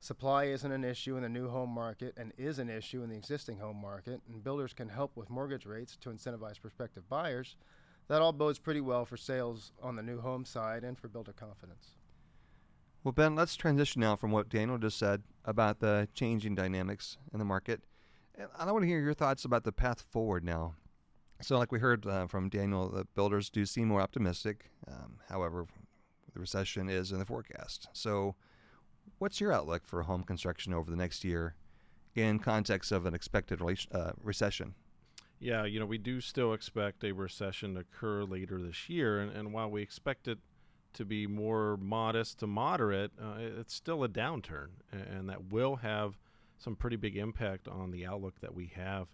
supply 0.00 0.44
isn't 0.44 0.72
an 0.72 0.84
issue 0.84 1.16
in 1.16 1.22
the 1.22 1.28
new 1.28 1.48
home 1.48 1.70
market 1.70 2.14
and 2.16 2.32
is 2.38 2.58
an 2.58 2.70
issue 2.70 3.02
in 3.02 3.10
the 3.10 3.16
existing 3.16 3.58
home 3.58 3.80
market, 3.80 4.22
and 4.28 4.42
builders 4.42 4.72
can 4.72 4.88
help 4.88 5.16
with 5.16 5.28
mortgage 5.28 5.66
rates 5.66 5.96
to 5.96 6.10
incentivize 6.10 6.60
prospective 6.60 7.08
buyers, 7.08 7.56
that 8.08 8.22
all 8.22 8.32
bodes 8.32 8.58
pretty 8.58 8.80
well 8.80 9.04
for 9.04 9.16
sales 9.16 9.72
on 9.82 9.96
the 9.96 10.02
new 10.02 10.20
home 10.20 10.44
side 10.44 10.84
and 10.84 10.98
for 10.98 11.08
builder 11.08 11.32
confidence. 11.32 11.96
Well, 13.04 13.12
Ben, 13.12 13.34
let's 13.34 13.54
transition 13.54 14.00
now 14.00 14.16
from 14.16 14.30
what 14.30 14.48
Daniel 14.48 14.78
just 14.78 14.96
said 14.96 15.24
about 15.44 15.80
the 15.80 16.08
changing 16.14 16.54
dynamics 16.54 17.18
in 17.34 17.38
the 17.38 17.44
market. 17.44 17.82
And 18.34 18.48
I 18.58 18.72
want 18.72 18.82
to 18.82 18.88
hear 18.88 18.98
your 18.98 19.12
thoughts 19.12 19.44
about 19.44 19.64
the 19.64 19.72
path 19.72 20.00
forward 20.10 20.42
now. 20.42 20.76
So, 21.42 21.58
like 21.58 21.70
we 21.70 21.80
heard 21.80 22.06
uh, 22.06 22.26
from 22.28 22.48
Daniel, 22.48 22.88
the 22.88 23.04
builders 23.14 23.50
do 23.50 23.66
seem 23.66 23.88
more 23.88 24.00
optimistic. 24.00 24.70
Um, 24.88 25.18
however, 25.28 25.66
the 26.32 26.40
recession 26.40 26.88
is 26.88 27.12
in 27.12 27.18
the 27.18 27.26
forecast. 27.26 27.88
So, 27.92 28.36
what's 29.18 29.38
your 29.38 29.52
outlook 29.52 29.82
for 29.84 30.02
home 30.04 30.22
construction 30.22 30.72
over 30.72 30.90
the 30.90 30.96
next 30.96 31.24
year 31.24 31.56
in 32.14 32.38
context 32.38 32.90
of 32.90 33.04
an 33.04 33.12
expected 33.12 33.60
uh, 33.92 34.12
recession? 34.22 34.74
Yeah, 35.40 35.66
you 35.66 35.78
know, 35.78 35.84
we 35.84 35.98
do 35.98 36.22
still 36.22 36.54
expect 36.54 37.04
a 37.04 37.12
recession 37.12 37.74
to 37.74 37.80
occur 37.80 38.22
later 38.22 38.62
this 38.62 38.88
year. 38.88 39.20
And, 39.20 39.30
and 39.30 39.52
while 39.52 39.70
we 39.70 39.82
expect 39.82 40.26
it 40.26 40.38
to 40.94 41.04
be 41.04 41.26
more 41.26 41.76
modest 41.76 42.38
to 42.40 42.46
moderate, 42.46 43.12
uh, 43.20 43.36
it's 43.38 43.74
still 43.74 44.04
a 44.04 44.08
downturn. 44.08 44.68
And, 44.92 45.28
that 45.28 45.50
will 45.50 45.76
have 45.76 46.18
some 46.58 46.76
pretty 46.76 46.96
big 46.96 47.16
impact 47.16 47.66
on 47.66 47.90
the 47.90 48.04
outlook 48.06 48.40
that 48.40 48.54
we 48.54 48.72
have 48.74 49.08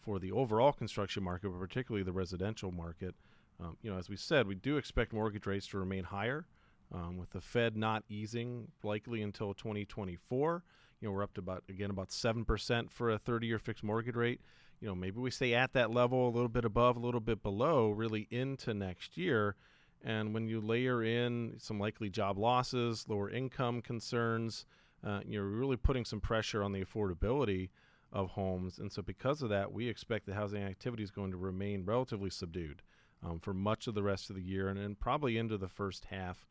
for 0.00 0.18
the 0.18 0.32
overall 0.32 0.72
construction 0.72 1.22
market, 1.22 1.48
but 1.50 1.58
particularly 1.58 2.02
the 2.02 2.12
residential 2.12 2.72
market. 2.72 3.14
Um, 3.60 3.76
you 3.82 3.90
know, 3.90 3.98
as 3.98 4.08
we 4.08 4.16
said, 4.16 4.46
we 4.46 4.56
do 4.56 4.76
expect 4.76 5.12
mortgage 5.12 5.46
rates 5.46 5.68
to 5.68 5.78
remain 5.78 6.04
higher, 6.04 6.46
um, 6.92 7.16
with 7.16 7.30
the 7.30 7.40
Fed 7.40 7.76
not 7.76 8.04
easing 8.08 8.68
likely 8.82 9.22
until 9.22 9.54
2024. 9.54 10.64
You 11.00 11.08
know, 11.08 11.12
we're 11.12 11.22
up 11.22 11.34
to 11.34 11.40
about 11.40 11.64
again 11.68 11.90
about 11.90 12.12
seven 12.12 12.44
percent 12.44 12.90
for 12.90 13.10
a 13.10 13.18
30-year 13.18 13.58
fixed 13.58 13.84
mortgage 13.84 14.16
rate. 14.16 14.40
You 14.80 14.88
know, 14.88 14.94
maybe 14.94 15.20
we 15.20 15.30
stay 15.30 15.54
at 15.54 15.72
that 15.74 15.92
level, 15.92 16.28
a 16.28 16.30
little 16.30 16.48
bit 16.48 16.64
above, 16.64 16.96
a 16.96 17.00
little 17.00 17.20
bit 17.20 17.42
below, 17.42 17.90
really 17.90 18.26
into 18.30 18.74
next 18.74 19.16
year. 19.16 19.54
And 20.04 20.34
when 20.34 20.48
you 20.48 20.60
layer 20.60 21.02
in 21.02 21.54
some 21.58 21.78
likely 21.78 22.10
job 22.10 22.38
losses, 22.38 23.06
lower 23.08 23.30
income 23.30 23.80
concerns, 23.80 24.66
uh, 25.06 25.20
you're 25.26 25.44
really 25.44 25.76
putting 25.76 26.04
some 26.04 26.20
pressure 26.20 26.62
on 26.62 26.72
the 26.72 26.84
affordability 26.84 27.70
of 28.12 28.30
homes. 28.30 28.78
And 28.78 28.92
so, 28.92 29.02
because 29.02 29.42
of 29.42 29.48
that, 29.50 29.72
we 29.72 29.88
expect 29.88 30.26
the 30.26 30.34
housing 30.34 30.62
activity 30.62 31.02
is 31.02 31.10
going 31.10 31.30
to 31.30 31.36
remain 31.36 31.84
relatively 31.84 32.30
subdued 32.30 32.82
um, 33.24 33.38
for 33.38 33.54
much 33.54 33.86
of 33.86 33.94
the 33.94 34.02
rest 34.02 34.28
of 34.28 34.36
the 34.36 34.42
year 34.42 34.68
and, 34.68 34.78
and 34.78 34.98
probably 34.98 35.38
into 35.38 35.56
the 35.56 35.68
first 35.68 36.06
half 36.06 36.46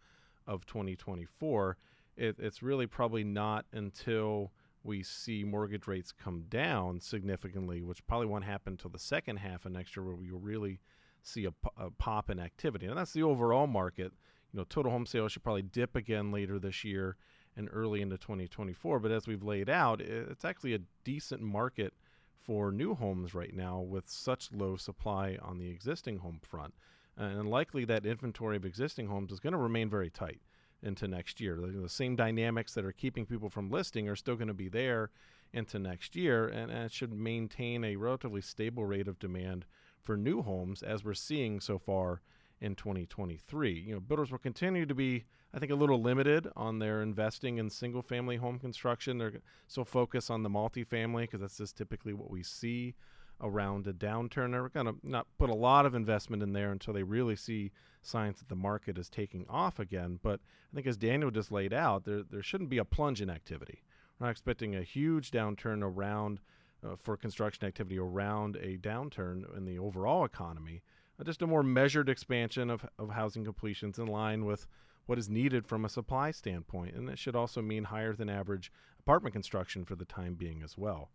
of 0.47 0.65
2024. 0.65 1.77
It, 2.17 2.37
it's 2.39 2.63
really 2.63 2.87
probably 2.87 3.23
not 3.23 3.65
until 3.71 4.51
we 4.83 5.03
see 5.03 5.43
mortgage 5.43 5.87
rates 5.87 6.11
come 6.11 6.45
down 6.49 6.99
significantly, 6.99 7.83
which 7.83 8.05
probably 8.07 8.27
won't 8.27 8.43
happen 8.43 8.73
until 8.73 8.89
the 8.89 8.99
second 8.99 9.37
half 9.37 9.65
of 9.65 9.71
next 9.71 9.95
year, 9.95 10.03
where 10.05 10.15
we 10.15 10.31
will 10.31 10.39
really 10.39 10.79
see 11.23 11.45
a, 11.45 11.53
a 11.77 11.91
pop 11.91 12.29
in 12.29 12.39
activity. 12.39 12.85
And 12.85 12.97
that's 12.97 13.13
the 13.13 13.23
overall 13.23 13.67
market. 13.67 14.11
You 14.53 14.59
know, 14.59 14.65
total 14.65 14.91
home 14.91 15.05
sales 15.05 15.31
should 15.31 15.43
probably 15.43 15.61
dip 15.61 15.95
again 15.95 16.31
later 16.31 16.59
this 16.59 16.83
year 16.83 17.15
and 17.55 17.69
early 17.71 18.01
into 18.01 18.17
2024. 18.17 18.99
But 18.99 19.11
as 19.11 19.27
we've 19.27 19.43
laid 19.43 19.69
out, 19.69 20.01
it's 20.01 20.45
actually 20.45 20.73
a 20.73 20.81
decent 21.03 21.41
market 21.41 21.93
for 22.41 22.71
new 22.71 22.95
homes 22.95 23.33
right 23.33 23.55
now 23.55 23.79
with 23.79 24.09
such 24.09 24.51
low 24.51 24.75
supply 24.75 25.37
on 25.41 25.57
the 25.57 25.69
existing 25.69 26.17
home 26.17 26.39
front. 26.41 26.73
And 27.17 27.49
likely 27.49 27.85
that 27.85 28.05
inventory 28.05 28.57
of 28.57 28.65
existing 28.65 29.07
homes 29.07 29.31
is 29.31 29.39
going 29.39 29.53
to 29.53 29.59
remain 29.59 29.89
very 29.89 30.09
tight 30.09 30.41
into 30.81 31.07
next 31.07 31.39
year. 31.39 31.59
The, 31.61 31.89
same 31.89 32.15
dynamics 32.15 32.73
that 32.73 32.85
are 32.85 32.91
keeping 32.91 33.25
people 33.25 33.49
from 33.49 33.69
listing 33.69 34.09
are 34.09 34.15
still 34.15 34.35
going 34.35 34.47
to 34.47 34.53
be 34.53 34.69
there 34.69 35.11
into 35.53 35.77
next 35.77 36.15
year, 36.15 36.47
and, 36.47 36.71
and 36.71 36.85
it 36.85 36.91
should 36.91 37.13
maintain 37.13 37.83
a 37.83 37.97
relatively 37.97 38.41
stable 38.41 38.85
rate 38.85 39.07
of 39.07 39.19
demand 39.19 39.65
for 40.01 40.17
new 40.17 40.41
homes 40.41 40.83
as 40.83 41.03
we're 41.03 41.13
seeing 41.13 41.59
so 41.59 41.77
far 41.77 42.21
in 42.59 42.75
2023. 42.75 43.71
You 43.73 43.95
know, 43.95 43.99
builders 43.99 44.31
will 44.31 44.37
continue 44.37 44.85
to 44.85 44.95
be, 44.95 45.25
I 45.53 45.59
think, 45.59 45.71
a 45.71 45.75
little 45.75 46.01
limited 46.01 46.47
on 46.55 46.79
their 46.79 47.01
investing 47.01 47.57
in 47.57 47.69
single 47.69 48.01
family 48.01 48.37
home 48.37 48.59
construction. 48.59 49.17
They're 49.17 49.41
still 49.67 49.85
focused 49.85 50.29
on 50.29 50.43
the 50.43 50.49
multifamily 50.49 51.23
because 51.23 51.41
that's 51.41 51.57
just 51.57 51.77
typically 51.77 52.13
what 52.13 52.29
we 52.29 52.43
see 52.43 52.93
around 53.41 53.87
a 53.87 53.93
downturn. 53.93 54.51
They're 54.51 54.69
going 54.69 54.85
to 54.85 54.95
not 55.03 55.27
put 55.37 55.49
a 55.49 55.55
lot 55.55 55.85
of 55.85 55.95
investment 55.95 56.43
in 56.43 56.53
there 56.53 56.71
until 56.71 56.93
they 56.93 57.03
really 57.03 57.35
see 57.35 57.71
signs 58.03 58.39
that 58.39 58.49
the 58.49 58.55
market 58.55 58.97
is 58.97 59.09
taking 59.09 59.45
off 59.49 59.79
again. 59.79 60.19
But 60.21 60.39
I 60.71 60.75
think 60.75 60.87
as 60.87 60.97
Daniel 60.97 61.31
just 61.31 61.51
laid 61.51 61.73
out, 61.73 62.05
there 62.05 62.23
there 62.23 62.43
shouldn't 62.43 62.69
be 62.69 62.77
a 62.77 62.85
plunge 62.85 63.21
in 63.21 63.29
activity. 63.29 63.83
We're 64.19 64.27
not 64.27 64.31
expecting 64.31 64.75
a 64.75 64.83
huge 64.83 65.31
downturn 65.31 65.83
around 65.83 66.39
uh, 66.83 66.95
for 67.01 67.17
construction 67.17 67.67
activity 67.67 67.97
around 67.97 68.55
a 68.57 68.77
downturn 68.77 69.55
in 69.55 69.65
the 69.65 69.77
overall 69.77 70.25
economy. 70.25 70.81
Uh, 71.19 71.23
just 71.23 71.41
a 71.41 71.47
more 71.47 71.63
measured 71.63 72.09
expansion 72.09 72.69
of, 72.69 72.85
of 72.97 73.11
housing 73.11 73.43
completions 73.43 73.99
in 73.99 74.07
line 74.07 74.45
with 74.45 74.67
what 75.05 75.17
is 75.17 75.29
needed 75.29 75.67
from 75.67 75.85
a 75.85 75.89
supply 75.89 76.31
standpoint. 76.31 76.95
And 76.95 77.09
it 77.09 77.19
should 77.19 77.35
also 77.35 77.61
mean 77.61 77.85
higher 77.85 78.13
than 78.13 78.29
average 78.29 78.71
apartment 78.99 79.33
construction 79.33 79.83
for 79.85 79.95
the 79.95 80.05
time 80.05 80.35
being 80.35 80.61
as 80.63 80.77
well. 80.77 81.09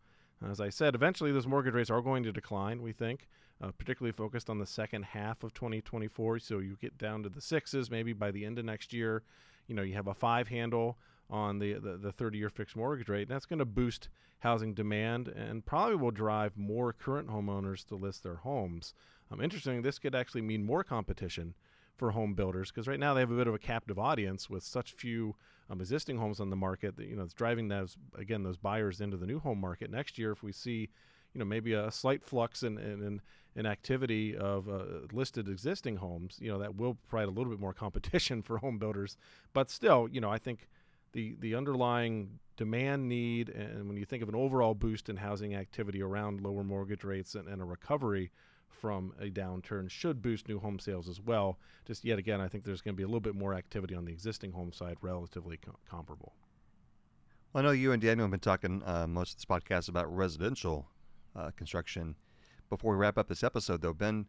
As 0.47 0.61
I 0.61 0.69
said, 0.69 0.95
eventually 0.95 1.33
those 1.33 1.47
mortgage 1.47 1.75
rates 1.75 1.91
are 1.91 2.03
going 2.03 2.23
to 2.25 2.33
decline, 2.33 2.83
we 2.83 2.93
think, 2.93 3.27
uh, 3.63 3.71
particularly 3.71 4.13
focused 4.13 4.51
on 4.51 4.59
the 4.59 4.67
second 4.67 5.05
half 5.05 5.43
of 5.43 5.55
2024. 5.55 6.41
So 6.41 6.59
you 6.59 6.77
get 6.81 6.99
down 6.99 7.23
to 7.23 7.29
the 7.29 7.41
sixes 7.41 7.91
maybe 7.91 8.13
by 8.13 8.31
the 8.31 8.45
end 8.45 8.59
of 8.59 8.65
next 8.65 8.93
year. 8.93 9.23
You 9.67 9.75
know, 9.75 9.83
you 9.83 9.95
have 9.95 10.09
a 10.09 10.15
five 10.15 10.49
handle 10.49 10.99
on 11.29 11.59
the, 11.59 11.75
the, 11.75 11.97
the 11.97 12.13
30 12.13 12.39
year 12.39 12.51
fixed 12.51 12.77
mortgage 12.77 13.09
rate. 13.09 13.23
And 13.23 13.31
that's 13.31 13.47
going 13.47 13.59
to 13.59 13.65
boost 13.65 14.09
housing 14.41 14.75
demand 14.75 15.29
and 15.29 15.65
probably 15.65 15.97
will 15.97 16.11
drive 16.11 16.57
more 16.57 16.93
current 16.93 17.29
homeowners 17.29 17.85
to 17.87 17.97
list 17.97 18.23
their 18.23 18.37
homes. 18.37 18.95
Um, 19.31 19.41
interestingly, 19.41 19.81
this 19.81 19.99
could 19.99 20.15
actually 20.15 20.43
mean 20.43 20.65
more 20.65 20.85
competition 20.85 21.55
for 21.97 22.11
home 22.11 22.35
builders 22.35 22.71
because 22.71 22.87
right 22.87 23.01
now 23.01 23.15
they 23.15 23.21
have 23.21 23.31
a 23.31 23.37
bit 23.37 23.47
of 23.47 23.55
a 23.55 23.59
captive 23.59 23.99
audience 23.99 24.51
with 24.51 24.63
such 24.63 24.93
few 24.93 25.35
um, 25.71 25.81
existing 25.81 26.19
homes 26.19 26.41
on 26.41 26.51
the 26.51 26.57
market 26.57 26.97
that 26.97 27.07
you 27.07 27.17
know 27.17 27.23
it's 27.23 27.33
driving 27.33 27.69
those 27.69 27.97
again 28.19 28.43
those 28.43 28.59
buyers 28.59 29.01
into 29.01 29.17
the 29.17 29.27
new 29.27 29.39
home 29.39 29.61
market 29.61 29.91
next 29.91 30.19
year 30.19 30.31
if 30.31 30.43
we 30.43 30.53
see 30.53 30.91
you 31.33 31.39
know 31.39 31.45
maybe 31.45 31.73
a 31.73 31.91
slight 31.91 32.23
flux 32.23 32.63
in 32.63 32.79
in, 32.79 33.21
in 33.57 33.67
activity 33.67 34.37
of 34.37 34.69
uh, 34.69 34.85
listed 35.13 35.49
existing 35.49 35.97
homes 35.97 36.37
you 36.41 36.51
know 36.51 36.59
that 36.59 36.77
will 36.77 36.99
provide 37.09 37.29
a 37.29 37.31
little 37.31 37.51
bit 37.51 37.61
more 37.61 37.73
competition 37.73 38.43
for 38.43 38.59
home 38.59 38.79
builders 38.79 39.17
but 39.53 39.71
still 39.71 40.07
you 40.11 40.21
know 40.21 40.31
I 40.31 40.39
think 40.39 40.69
the 41.13 41.37
the 41.41 41.55
underlying 41.55 42.39
demand 42.57 43.09
need 43.09 43.51
and 43.51 43.87
when 43.87 43.97
you 43.97 44.05
think 44.05 44.23
of 44.23 44.29
an 44.29 44.35
overall 44.35 44.75
boost 44.75 45.09
in 45.09 45.17
housing 45.17 45.55
activity 45.55 46.03
around 46.03 46.41
lower 46.41 46.65
mortgage 46.65 47.05
rates 47.05 47.35
and, 47.35 47.49
and 47.49 47.61
a 47.61 47.65
recovery 47.65 48.31
from 48.69 49.13
a 49.21 49.31
downturn 49.31 49.91
should 49.91 50.23
boost 50.23 50.49
new 50.49 50.59
home 50.59 50.79
sales 50.79 51.09
as 51.09 51.21
well. 51.21 51.59
Just 51.87 52.05
yet 52.05 52.19
again, 52.19 52.41
I 52.41 52.49
think 52.49 52.65
there's 52.65 52.83
going 52.83 52.95
to 52.95 52.97
be 52.97 53.03
a 53.03 53.07
little 53.07 53.21
bit 53.21 53.35
more 53.35 53.55
activity 53.55 53.95
on 53.95 54.05
the 54.05 54.13
existing 54.13 54.53
home 54.53 54.73
side, 54.73 54.97
relatively 55.01 55.57
co- 55.57 55.79
comparable. 55.89 56.35
Well, 57.53 57.65
I 57.65 57.67
know 57.67 57.73
you 57.73 57.93
and 57.93 58.03
Daniel 58.03 58.25
have 58.25 58.31
been 58.31 58.41
talking 58.41 58.83
uh, 58.85 59.07
most 59.07 59.33
of 59.33 59.37
this 59.39 59.45
podcast 59.45 59.89
about 59.89 60.15
residential 60.15 60.89
uh, 61.35 61.51
construction. 61.57 62.17
Before 62.69 62.93
we 62.93 62.99
wrap 62.99 63.17
up 63.17 63.29
this 63.29 63.45
episode, 63.45 63.81
though, 63.81 63.95
Ben, 63.95 64.27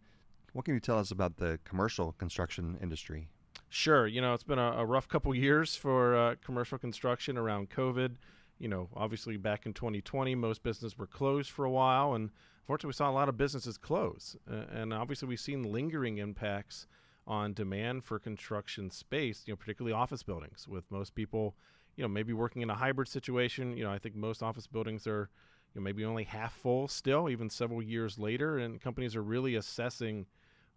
what 0.53 0.65
can 0.65 0.73
you 0.73 0.79
tell 0.79 0.99
us 0.99 1.11
about 1.11 1.37
the 1.37 1.59
commercial 1.63 2.13
construction 2.13 2.77
industry? 2.81 3.29
Sure. 3.69 4.07
You 4.07 4.21
know, 4.21 4.33
it's 4.33 4.43
been 4.43 4.59
a, 4.59 4.71
a 4.77 4.85
rough 4.85 5.07
couple 5.07 5.33
years 5.47 5.75
for 5.75 6.15
uh, 6.15 6.35
commercial 6.43 6.77
construction 6.77 7.37
around 7.37 7.69
COVID. 7.69 8.15
You 8.59 8.67
know, 8.67 8.89
obviously 8.95 9.37
back 9.37 9.65
in 9.65 9.73
2020, 9.73 10.33
most 10.35 10.63
businesses 10.63 10.97
were 10.97 11.05
closed 11.05 11.51
for 11.51 11.63
a 11.65 11.69
while, 11.69 12.13
and 12.13 12.31
Unfortunately, 12.67 12.89
we 12.89 12.93
saw 12.95 13.09
a 13.09 13.11
lot 13.11 13.29
of 13.29 13.37
businesses 13.37 13.77
close, 13.77 14.35
uh, 14.51 14.65
and 14.73 14.93
obviously 14.93 15.29
we've 15.29 15.39
seen 15.39 15.63
lingering 15.63 16.17
impacts 16.17 16.85
on 17.25 17.53
demand 17.53 18.03
for 18.03 18.19
construction 18.19 18.91
space. 18.91 19.43
You 19.45 19.53
know, 19.53 19.55
particularly 19.55 19.93
office 19.93 20.21
buildings, 20.21 20.67
with 20.67 20.83
most 20.91 21.15
people, 21.15 21.55
you 21.95 22.01
know, 22.01 22.09
maybe 22.09 22.33
working 22.33 22.61
in 22.61 22.69
a 22.69 22.75
hybrid 22.75 23.07
situation. 23.07 23.77
You 23.77 23.85
know, 23.85 23.91
I 23.93 23.99
think 23.99 24.15
most 24.15 24.43
office 24.43 24.67
buildings 24.67 25.07
are, 25.07 25.29
you 25.73 25.79
know, 25.79 25.83
maybe 25.85 26.03
only 26.03 26.25
half 26.25 26.55
full 26.55 26.89
still, 26.89 27.29
even 27.29 27.49
several 27.49 27.81
years 27.81 28.19
later, 28.19 28.57
and 28.57 28.81
companies 28.81 29.15
are 29.15 29.23
really 29.23 29.55
assessing 29.55 30.25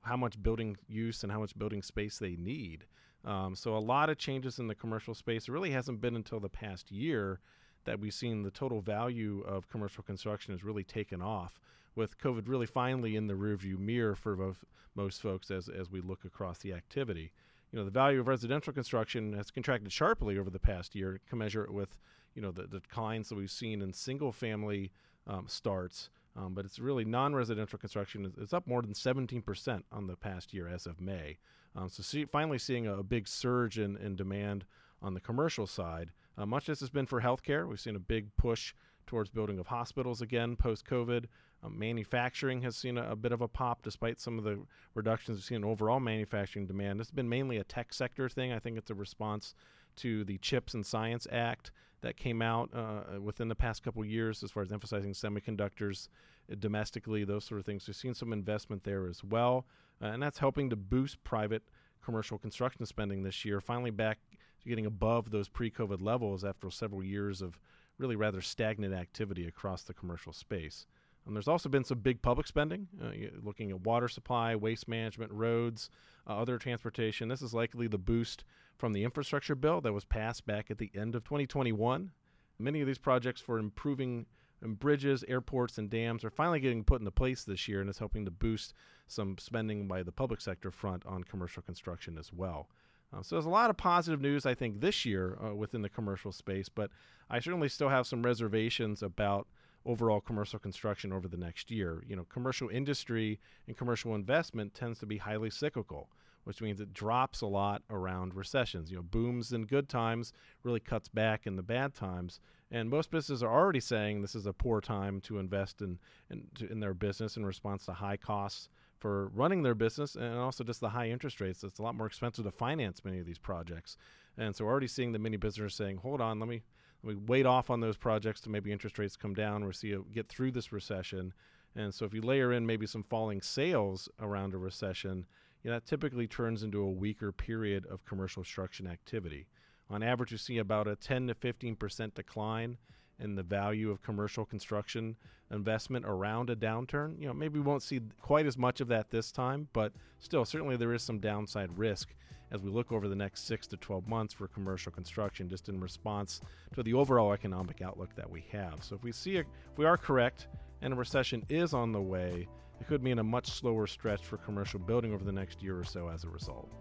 how 0.03 0.17
much 0.17 0.43
building 0.43 0.77
use 0.89 1.23
and 1.23 1.31
how 1.33 1.41
much 1.41 1.57
building 1.59 1.83
space 1.83 2.19
they 2.19 2.37
need. 2.37 2.87
Um, 3.25 3.55
so 3.55 3.77
a 3.77 3.79
lot 3.79 4.09
of 4.09 4.19
changes 4.19 4.59
in 4.59 4.67
the 4.67 4.75
commercial 4.75 5.15
space. 5.15 5.49
It 5.49 5.53
really 5.53 5.71
hasn't 5.71 6.01
been 6.01 6.17
until 6.17 6.41
the 6.41 6.49
past 6.49 6.91
year 6.91 7.41
that 7.85 8.01
we've 8.01 8.15
seen 8.15 8.43
the 8.43 8.51
total 8.51 8.81
value 8.81 9.43
of 9.47 9.69
commercial 9.69 10.03
construction 10.03 10.53
has 10.53 10.65
really 10.65 10.85
taken 10.85 11.21
off 11.21 11.61
with 11.95 12.19
COVID 12.19 12.49
really 12.49 12.67
finally 12.67 13.17
in 13.17 13.27
the 13.27 13.35
rearview 13.35 13.79
mirror 13.79 14.15
for 14.15 14.55
most 14.95 15.21
folks 15.21 15.51
as, 15.51 15.69
as 15.69 15.91
we 15.91 16.01
look 16.01 16.25
across 16.25 16.59
the 16.59 16.73
activity. 16.73 17.33
You 17.73 17.79
know, 17.79 17.85
the 17.85 17.91
value 17.91 18.21
of 18.21 18.29
residential 18.29 18.73
construction 18.73 19.33
has 19.35 19.51
contracted 19.51 19.93
sharply 19.93 20.39
over 20.39 20.51
the 20.51 20.59
past 20.59 20.95
year. 20.95 21.15
It 21.15 21.73
with, 21.73 21.99
you 22.35 22.43
know, 22.43 22.51
the, 22.51 22.63
the 22.63 22.81
declines 22.81 23.29
that 23.29 23.37
we've 23.37 23.51
seen 23.51 23.83
in 23.83 23.93
single 23.93 24.33
family 24.33 24.93
um, 25.27 25.45
starts. 25.47 26.11
Um, 26.37 26.55
but 26.55 26.65
it's 26.65 26.79
really 26.79 27.05
non-residential 27.05 27.79
construction 27.79 28.33
is, 28.39 28.53
up 28.53 28.67
more 28.67 28.83
than 28.83 28.93
17% 28.93 29.83
on 29.91 30.07
the 30.07 30.17
past 30.17 30.55
year 30.55 30.69
as 30.69 30.87
of 30.87 31.01
May. 31.01 31.39
Um, 31.75 31.89
so 31.89 32.03
see, 32.03 32.25
finally 32.25 32.59
seeing 32.59 32.87
a, 32.87 33.03
big 33.03 33.29
surge 33.29 33.79
in, 33.79 33.97
in 33.97 34.17
demand 34.17 34.65
on 35.03 35.15
the 35.15 35.21
commercial 35.21 35.67
side. 35.67 36.13
Uh, 36.39 36.47
much 36.47 36.69
as 36.69 36.81
has 36.81 36.91
been 36.91 37.07
for 37.07 37.21
healthcare, 37.21 37.69
we've 37.69 37.81
seen 37.81 37.97
a 37.97 38.01
big 38.01 38.35
push 38.37 38.75
towards 39.07 39.31
building 39.31 39.59
of 39.59 39.67
hospitals 39.67 40.23
again 40.23 40.57
post 40.57 40.87
COVID. 40.87 41.25
Um, 41.63 41.79
manufacturing 41.79 42.63
has 42.63 42.77
seen 42.77 42.97
a, 42.97 43.11
a, 43.11 43.17
bit 43.17 43.33
of 43.33 43.41
a 43.41 43.49
pop 43.49 43.83
despite 43.83 44.21
some 44.21 44.39
of 44.39 44.45
the 44.45 44.63
reductions 44.95 45.37
we've 45.37 45.45
seen 45.45 45.57
in 45.59 45.65
overall 45.65 46.01
manufacturing 46.01 46.67
demand. 46.67 47.01
It's 47.01 47.11
been 47.11 47.29
mainly 47.29 47.59
a 47.59 47.65
tech 47.65 47.93
sector 47.93 48.29
thing. 48.29 48.53
I 48.53 48.59
think 48.59 48.79
it's 48.79 48.91
a 48.91 48.95
response 48.95 49.55
to 50.01 50.25
the 50.25 50.39
Chips 50.39 50.75
and 50.75 50.85
Science 50.85 51.27
Act 51.31 51.73
that 52.03 52.17
came 52.17 52.41
out 52.41 52.71
uh, 52.75 53.21
within 53.21 53.49
the 53.49 53.55
past 53.55 53.83
couple 53.83 54.05
years 54.05 54.43
as 54.43 54.51
far 54.51 54.63
as 54.63 54.73
emphasizing 54.73 55.13
semiconductors 55.13 56.09
uh, 56.51 56.57
domestically, 56.59 57.25
those 57.25 57.45
sort 57.45 57.61
of 57.61 57.67
things. 57.67 57.87
We've 57.87 57.97
seen 57.97 58.15
some 58.15 58.33
investment 58.33 58.85
there 58.85 59.07
as 59.07 59.23
well, 59.23 59.67
uh, 60.03 60.07
and 60.07 60.23
that's 60.23 60.39
helping 60.39 60.71
to 60.71 60.77
boost 60.77 61.23
private 61.25 61.63
commercial 62.03 62.39
construction 62.39 62.87
spending 62.87 63.23
this 63.23 63.45
year, 63.45 63.61
finally 63.61 63.91
back 63.91 64.19
to 64.63 64.69
getting 64.69 64.87
above 64.87 65.31
those 65.31 65.49
pre 65.49 65.71
COVID 65.71 66.03
levels 66.03 66.45
after 66.45 66.71
several 66.71 67.03
years 67.03 67.43
of 67.43 67.59
really 67.99 68.17
rather 68.17 68.41
stagnant 68.41 68.95
activity 68.95 69.47
across 69.47 69.83
the 69.83 69.95
commercial 69.95 70.33
space. 70.33 70.87
Um, 71.27 71.35
there's 71.35 71.49
also 71.49 71.69
been 71.69 71.85
some 71.85 71.99
big 71.99 72.23
public 72.23 72.47
spending, 72.47 72.89
uh, 73.03 73.11
looking 73.43 73.71
at 73.71 73.81
water 73.81 74.09
supply, 74.09 74.55
waste 74.55 74.89
management, 74.89 75.33
roads, 75.33 75.91
uh, 76.27 76.37
other 76.37 76.59
transportation. 76.59 77.29
This 77.29 77.43
is 77.43 77.55
likely 77.55 77.87
the 77.87 77.99
boost 77.99 78.45
from 78.79 78.93
the 78.93 79.05
infrastructure 79.05 79.55
bill 79.55 79.81
that 79.83 79.93
was 79.93 80.05
passed 80.05 80.47
back 80.47 80.71
at 80.71 80.79
the 80.79 80.91
end 80.95 81.15
of 81.15 81.25
2021. 81.25 82.11
Many 82.59 82.81
of 82.81 82.87
these 82.87 82.99
projects 82.99 83.41
for 83.41 83.59
improving 83.59 84.27
um, 84.65 84.75
bridges, 84.75 85.25
airports, 85.29 85.79
and 85.79 85.91
dams 85.91 86.25
are 86.25 86.31
finally 86.31 86.61
getting 86.61 86.85
put 86.85 87.01
into 87.01 87.11
place 87.11 87.45
this 87.45 87.69
year, 87.69 87.81
and 87.81 87.91
is 87.91 87.99
helping 87.99 88.25
to 88.25 88.31
boost 88.31 88.75
some 89.07 89.37
spending 89.39 89.89
by 89.89 90.03
the 90.03 90.13
public 90.13 90.41
sector 90.41 90.71
front 90.71 91.05
on 91.07 91.25
commercial 91.25 91.63
construction 91.63 92.19
as 92.19 92.33
well. 92.33 92.69
Uh, 93.13 93.23
so 93.23 93.35
there's 93.35 93.47
a 93.47 93.51
lot 93.51 93.71
of 93.71 93.77
positive 93.77 94.21
news, 94.21 94.47
I 94.47 94.55
think, 94.55 94.81
this 94.81 95.05
year 95.05 95.37
uh, 95.45 95.55
within 95.55 95.83
the 95.83 95.89
commercial 95.89 96.33
space, 96.33 96.69
but 96.69 96.91
I 97.29 97.41
certainly 97.41 97.69
still 97.69 97.89
have 97.89 98.07
some 98.07 98.23
reservations 98.23 99.03
about 99.03 99.49
overall 99.85 100.21
commercial 100.21 100.59
construction 100.59 101.13
over 101.13 101.29
the 101.29 101.37
next 101.37 101.71
year. 101.71 102.05
You 102.07 102.17
know, 102.17 102.25
commercial 102.25 102.69
industry 102.69 103.41
and 103.67 103.77
commercial 103.77 104.15
investment 104.15 104.75
tends 104.75 104.99
to 105.01 105.07
be 105.07 105.19
highly 105.19 105.51
cyclical, 105.51 106.11
which 106.45 106.61
means 106.61 106.81
it 106.81 106.93
drops 106.93 107.41
a 107.41 107.47
lot 107.47 107.83
around 107.89 108.35
recessions. 108.35 108.91
You 108.91 108.97
know, 108.99 109.03
booms 109.03 109.53
in 109.53 109.65
good 109.65 109.89
times 109.89 110.33
really 110.63 110.81
cuts 110.81 111.09
back 111.09 111.47
in 111.47 111.57
the 111.57 111.63
bad 111.63 111.95
times, 111.95 112.41
And 112.71 112.89
most 112.89 113.11
businesses 113.11 113.43
are 113.43 113.53
already 113.53 113.81
saying 113.81 114.23
this 114.23 114.35
is 114.35 114.47
a 114.47 114.53
poor 114.53 114.81
time 114.81 115.21
to 115.23 115.39
invest 115.39 115.83
in 115.83 115.99
in, 116.31 116.47
to, 116.55 116.71
in 116.71 116.81
their 116.81 116.95
business 116.95 117.37
in 117.37 117.45
response 117.45 117.85
to 117.87 117.93
high 117.93 118.17
costs 118.17 118.69
for 118.99 119.29
running 119.29 119.63
their 119.63 119.75
business 119.75 120.15
and 120.15 120.37
also 120.37 120.63
just 120.63 120.81
the 120.81 120.91
high 120.91 121.09
interest 121.09 121.41
rates. 121.41 121.65
It's 121.65 121.79
a 121.79 121.83
lot 121.83 121.95
more 121.95 122.07
expensive 122.07 122.45
to 122.45 122.51
finance 122.51 123.05
many 123.05 123.19
of 123.19 123.27
these 123.27 123.39
projects. 123.39 123.97
And 124.37 124.55
so 124.55 124.65
we're 124.65 124.71
already 124.71 124.87
seeing 124.87 125.13
the 125.13 125.19
many 125.19 125.37
businesses 125.37 125.75
saying, 125.75 125.99
hold 125.99 126.21
on, 126.21 126.39
let 126.39 126.49
me 126.49 126.63
me 127.05 127.15
wait 127.27 127.47
off 127.47 127.71
on 127.71 127.81
those 127.81 127.97
projects 127.97 128.41
to 128.43 128.51
maybe 128.51 128.73
interest 128.73 128.99
rates 128.99 129.17
come 129.17 129.35
down 129.35 129.63
or 129.63 129.73
see 129.73 129.93
a, 129.93 130.01
get 130.01 130.29
through 130.29 130.53
this 130.53 130.73
recession. 130.73 131.33
And 131.75 131.95
so 131.95 132.05
if 132.05 132.13
you 132.13 132.21
layer 132.21 132.53
in 132.53 132.67
maybe 132.67 132.87
some 132.87 133.05
falling 133.05 133.41
sales 133.41 134.09
around 134.21 134.55
a 134.55 134.59
recession, 134.59 135.27
you 135.63 135.71
know, 135.71 135.77
that 135.77 135.87
typically 135.87 136.27
turns 136.27 136.63
into 136.63 136.83
a 136.83 136.91
weaker 136.91 137.33
period 137.33 137.87
of 137.87 138.05
commercial 138.05 138.43
construction 138.43 138.87
activity. 138.87 139.47
On 139.89 140.03
average, 140.03 140.33
you 140.33 140.39
see 140.39 140.59
about 140.59 140.89
a 140.89 140.97
10 140.97 141.29
to 141.29 141.35
15 141.35 141.77
percent 141.77 142.15
decline 142.15 142.79
in 143.21 143.35
the 143.35 143.43
value 143.43 143.91
of 143.91 144.03
commercial 144.03 144.45
construction 144.45 145.17
investment 145.53 146.05
around 146.07 146.51
a 146.51 146.57
downturn. 146.57 147.21
You 147.21 147.27
know, 147.27 147.35
maybe 147.35 147.59
we 147.59 147.65
won't 147.65 147.83
see 147.83 148.01
quite 148.21 148.47
as 148.47 148.57
much 148.57 148.81
of 148.81 148.89
that 148.89 149.11
this 149.11 149.33
time, 149.33 149.69
but 149.73 149.93
still, 150.21 150.45
certainly 150.45 150.77
there 150.77 150.95
is 150.95 151.03
some 151.03 151.19
downside 151.19 151.77
risk 151.77 152.15
as 152.53 152.63
we 152.63 152.71
look 152.71 152.91
over 152.93 153.09
the 153.09 153.17
next 153.17 153.47
six 153.47 153.67
to 153.69 153.77
12 153.77 154.09
months 154.09 154.35
for 154.35 154.49
commercial 154.49 154.91
construction, 154.91 155.49
just 155.49 155.69
in 155.69 155.81
response 155.81 156.41
to 156.75 156.83
the 156.83 156.95
overall 156.95 157.33
economic 157.33 157.81
outlook 157.81 158.15
that 158.17 158.29
we 158.29 158.45
have. 158.51 158.83
So 158.83 158.97
if 158.97 159.03
we 159.03 159.13
see, 159.13 159.37
a, 159.37 159.41
if 159.41 159.47
we 159.79 159.85
are 159.85 159.97
correct, 159.97 160.49
and 160.83 160.93
a 160.93 160.97
recession 160.97 161.45
is 161.49 161.75
on 161.75 161.93
the 161.93 162.01
way, 162.01 162.49
it 162.81 162.89
could 162.89 163.03
mean 163.03 163.19
a 163.19 163.25
much 163.25 163.51
slower 163.51 163.87
stretch 163.87 164.25
for 164.25 164.39
commercial 164.39 164.81
building 164.81 165.13
over 165.13 165.23
the 165.23 165.33
next 165.33 165.63
year 165.63 165.79
or 165.79 165.85
so 165.85 166.09
as 166.09 166.25
a 166.25 166.29
result. 166.29 166.73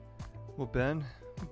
Well, 0.57 0.67
Ben, 0.67 1.03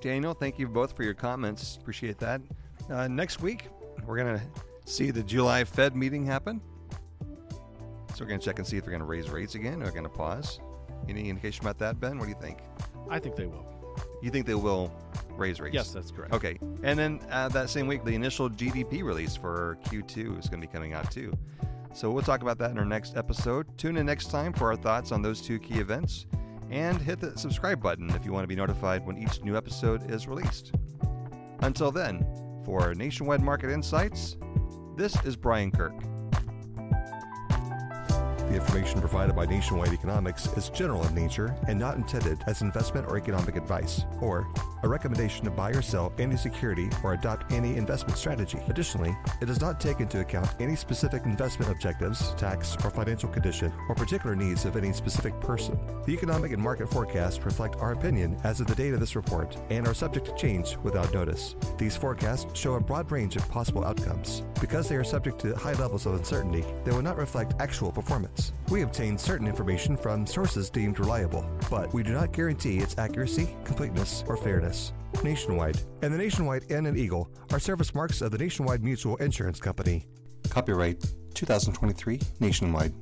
Daniel, 0.01 0.33
thank 0.33 0.57
you 0.57 0.67
both 0.67 0.95
for 0.95 1.03
your 1.03 1.13
comments. 1.13 1.77
Appreciate 1.79 2.17
that. 2.19 2.41
Uh, 2.89 3.07
next 3.07 3.41
week, 3.41 3.67
we're 4.05 4.17
going 4.17 4.39
to 4.39 4.45
see 4.87 5.11
the 5.11 5.23
July 5.23 5.63
Fed 5.63 5.95
meeting 5.95 6.25
happen. 6.25 6.61
So 8.15 8.23
we're 8.23 8.29
going 8.29 8.39
to 8.39 8.45
check 8.45 8.57
and 8.57 8.67
see 8.67 8.77
if 8.77 8.83
they're 8.83 8.91
going 8.91 9.01
to 9.01 9.05
raise 9.05 9.29
rates 9.29 9.55
again 9.55 9.83
or 9.83 9.91
going 9.91 10.03
to 10.03 10.09
pause. 10.09 10.59
Any 11.07 11.29
indication 11.29 11.63
about 11.63 11.77
that, 11.79 11.99
Ben? 11.99 12.17
What 12.17 12.25
do 12.25 12.29
you 12.29 12.41
think? 12.41 12.59
I 13.09 13.19
think 13.19 13.35
they 13.35 13.45
will. 13.45 13.65
You 14.23 14.31
think 14.31 14.45
they 14.45 14.55
will 14.55 14.91
raise 15.31 15.59
rates? 15.59 15.75
Yes, 15.75 15.91
that's 15.91 16.09
correct. 16.09 16.33
Okay. 16.33 16.57
And 16.83 16.97
then 16.97 17.19
uh, 17.29 17.49
that 17.49 17.69
same 17.69 17.85
week, 17.85 18.03
the 18.03 18.15
initial 18.15 18.49
GDP 18.49 19.03
release 19.03 19.35
for 19.35 19.77
Q2 19.85 20.39
is 20.39 20.49
going 20.49 20.61
to 20.61 20.67
be 20.67 20.73
coming 20.73 20.93
out 20.93 21.11
too. 21.11 21.31
So 21.93 22.09
we'll 22.09 22.23
talk 22.23 22.41
about 22.41 22.57
that 22.59 22.71
in 22.71 22.79
our 22.79 22.85
next 22.85 23.17
episode. 23.17 23.65
Tune 23.77 23.97
in 23.97 24.05
next 24.05 24.31
time 24.31 24.53
for 24.53 24.71
our 24.71 24.75
thoughts 24.75 25.11
on 25.11 25.21
those 25.21 25.41
two 25.41 25.59
key 25.59 25.79
events. 25.79 26.25
And 26.69 27.01
hit 27.01 27.19
the 27.19 27.37
subscribe 27.37 27.81
button 27.81 28.09
if 28.11 28.25
you 28.25 28.31
want 28.31 28.43
to 28.43 28.47
be 28.47 28.55
notified 28.55 29.05
when 29.05 29.17
each 29.17 29.41
new 29.41 29.55
episode 29.55 30.09
is 30.11 30.27
released. 30.27 30.73
Until 31.59 31.91
then, 31.91 32.25
for 32.65 32.93
Nationwide 32.93 33.41
Market 33.41 33.71
Insights, 33.71 34.35
this 34.97 35.15
is 35.23 35.35
Brian 35.35 35.69
Kirk. 35.69 35.93
Information 38.57 38.99
provided 38.99 39.35
by 39.35 39.45
Nationwide 39.45 39.93
Economics 39.93 40.47
is 40.57 40.69
general 40.69 41.05
in 41.05 41.13
nature 41.13 41.55
and 41.67 41.77
not 41.77 41.95
intended 41.95 42.43
as 42.47 42.63
investment 42.63 43.05
or 43.07 43.15
economic 43.15 43.55
advice, 43.55 44.03
or 44.19 44.47
a 44.81 44.89
recommendation 44.89 45.45
to 45.45 45.51
buy 45.51 45.69
or 45.69 45.81
sell 45.83 46.11
any 46.17 46.35
security 46.35 46.89
or 47.03 47.13
adopt 47.13 47.51
any 47.51 47.77
investment 47.77 48.17
strategy. 48.17 48.57
Additionally, 48.67 49.15
it 49.41 49.45
does 49.45 49.61
not 49.61 49.79
take 49.79 49.99
into 49.99 50.21
account 50.21 50.49
any 50.59 50.75
specific 50.75 51.23
investment 51.25 51.71
objectives, 51.71 52.33
tax 52.33 52.75
or 52.83 52.89
financial 52.89 53.29
condition, 53.29 53.71
or 53.89 53.95
particular 53.95 54.35
needs 54.35 54.65
of 54.65 54.75
any 54.75 54.91
specific 54.91 55.39
person. 55.39 55.77
The 56.07 56.13
economic 56.13 56.51
and 56.51 56.61
market 56.61 56.89
forecasts 56.89 57.39
reflect 57.45 57.75
our 57.75 57.91
opinion 57.91 58.39
as 58.43 58.59
of 58.59 58.65
the 58.65 58.75
date 58.75 58.93
of 58.93 58.99
this 58.99 59.15
report 59.15 59.55
and 59.69 59.87
are 59.87 59.93
subject 59.93 60.25
to 60.25 60.35
change 60.35 60.77
without 60.77 61.13
notice. 61.13 61.55
These 61.77 61.95
forecasts 61.95 62.59
show 62.59 62.73
a 62.73 62.81
broad 62.81 63.11
range 63.11 63.35
of 63.35 63.47
possible 63.49 63.85
outcomes. 63.85 64.41
Because 64.59 64.89
they 64.89 64.95
are 64.95 65.03
subject 65.03 65.39
to 65.41 65.55
high 65.55 65.73
levels 65.73 66.07
of 66.07 66.15
uncertainty, 66.15 66.65
they 66.83 66.91
will 66.91 67.03
not 67.03 67.17
reflect 67.17 67.53
actual 67.59 67.91
performance. 67.91 68.46
We 68.69 68.81
obtain 68.81 69.17
certain 69.17 69.47
information 69.47 69.97
from 69.97 70.25
sources 70.25 70.69
deemed 70.69 70.99
reliable, 70.99 71.49
but 71.69 71.93
we 71.93 72.03
do 72.03 72.13
not 72.13 72.33
guarantee 72.33 72.79
its 72.79 72.97
accuracy, 72.97 73.55
completeness, 73.63 74.23
or 74.27 74.37
fairness. 74.37 74.93
Nationwide 75.23 75.79
and 76.01 76.13
the 76.13 76.17
Nationwide 76.17 76.71
N 76.71 76.85
and 76.85 76.97
Eagle 76.97 77.29
are 77.51 77.59
service 77.59 77.95
marks 77.95 78.21
of 78.21 78.31
the 78.31 78.37
Nationwide 78.37 78.83
Mutual 78.83 79.15
Insurance 79.17 79.59
Company. 79.59 80.05
Copyright 80.49 81.03
2023 81.33 82.19
Nationwide. 82.39 82.93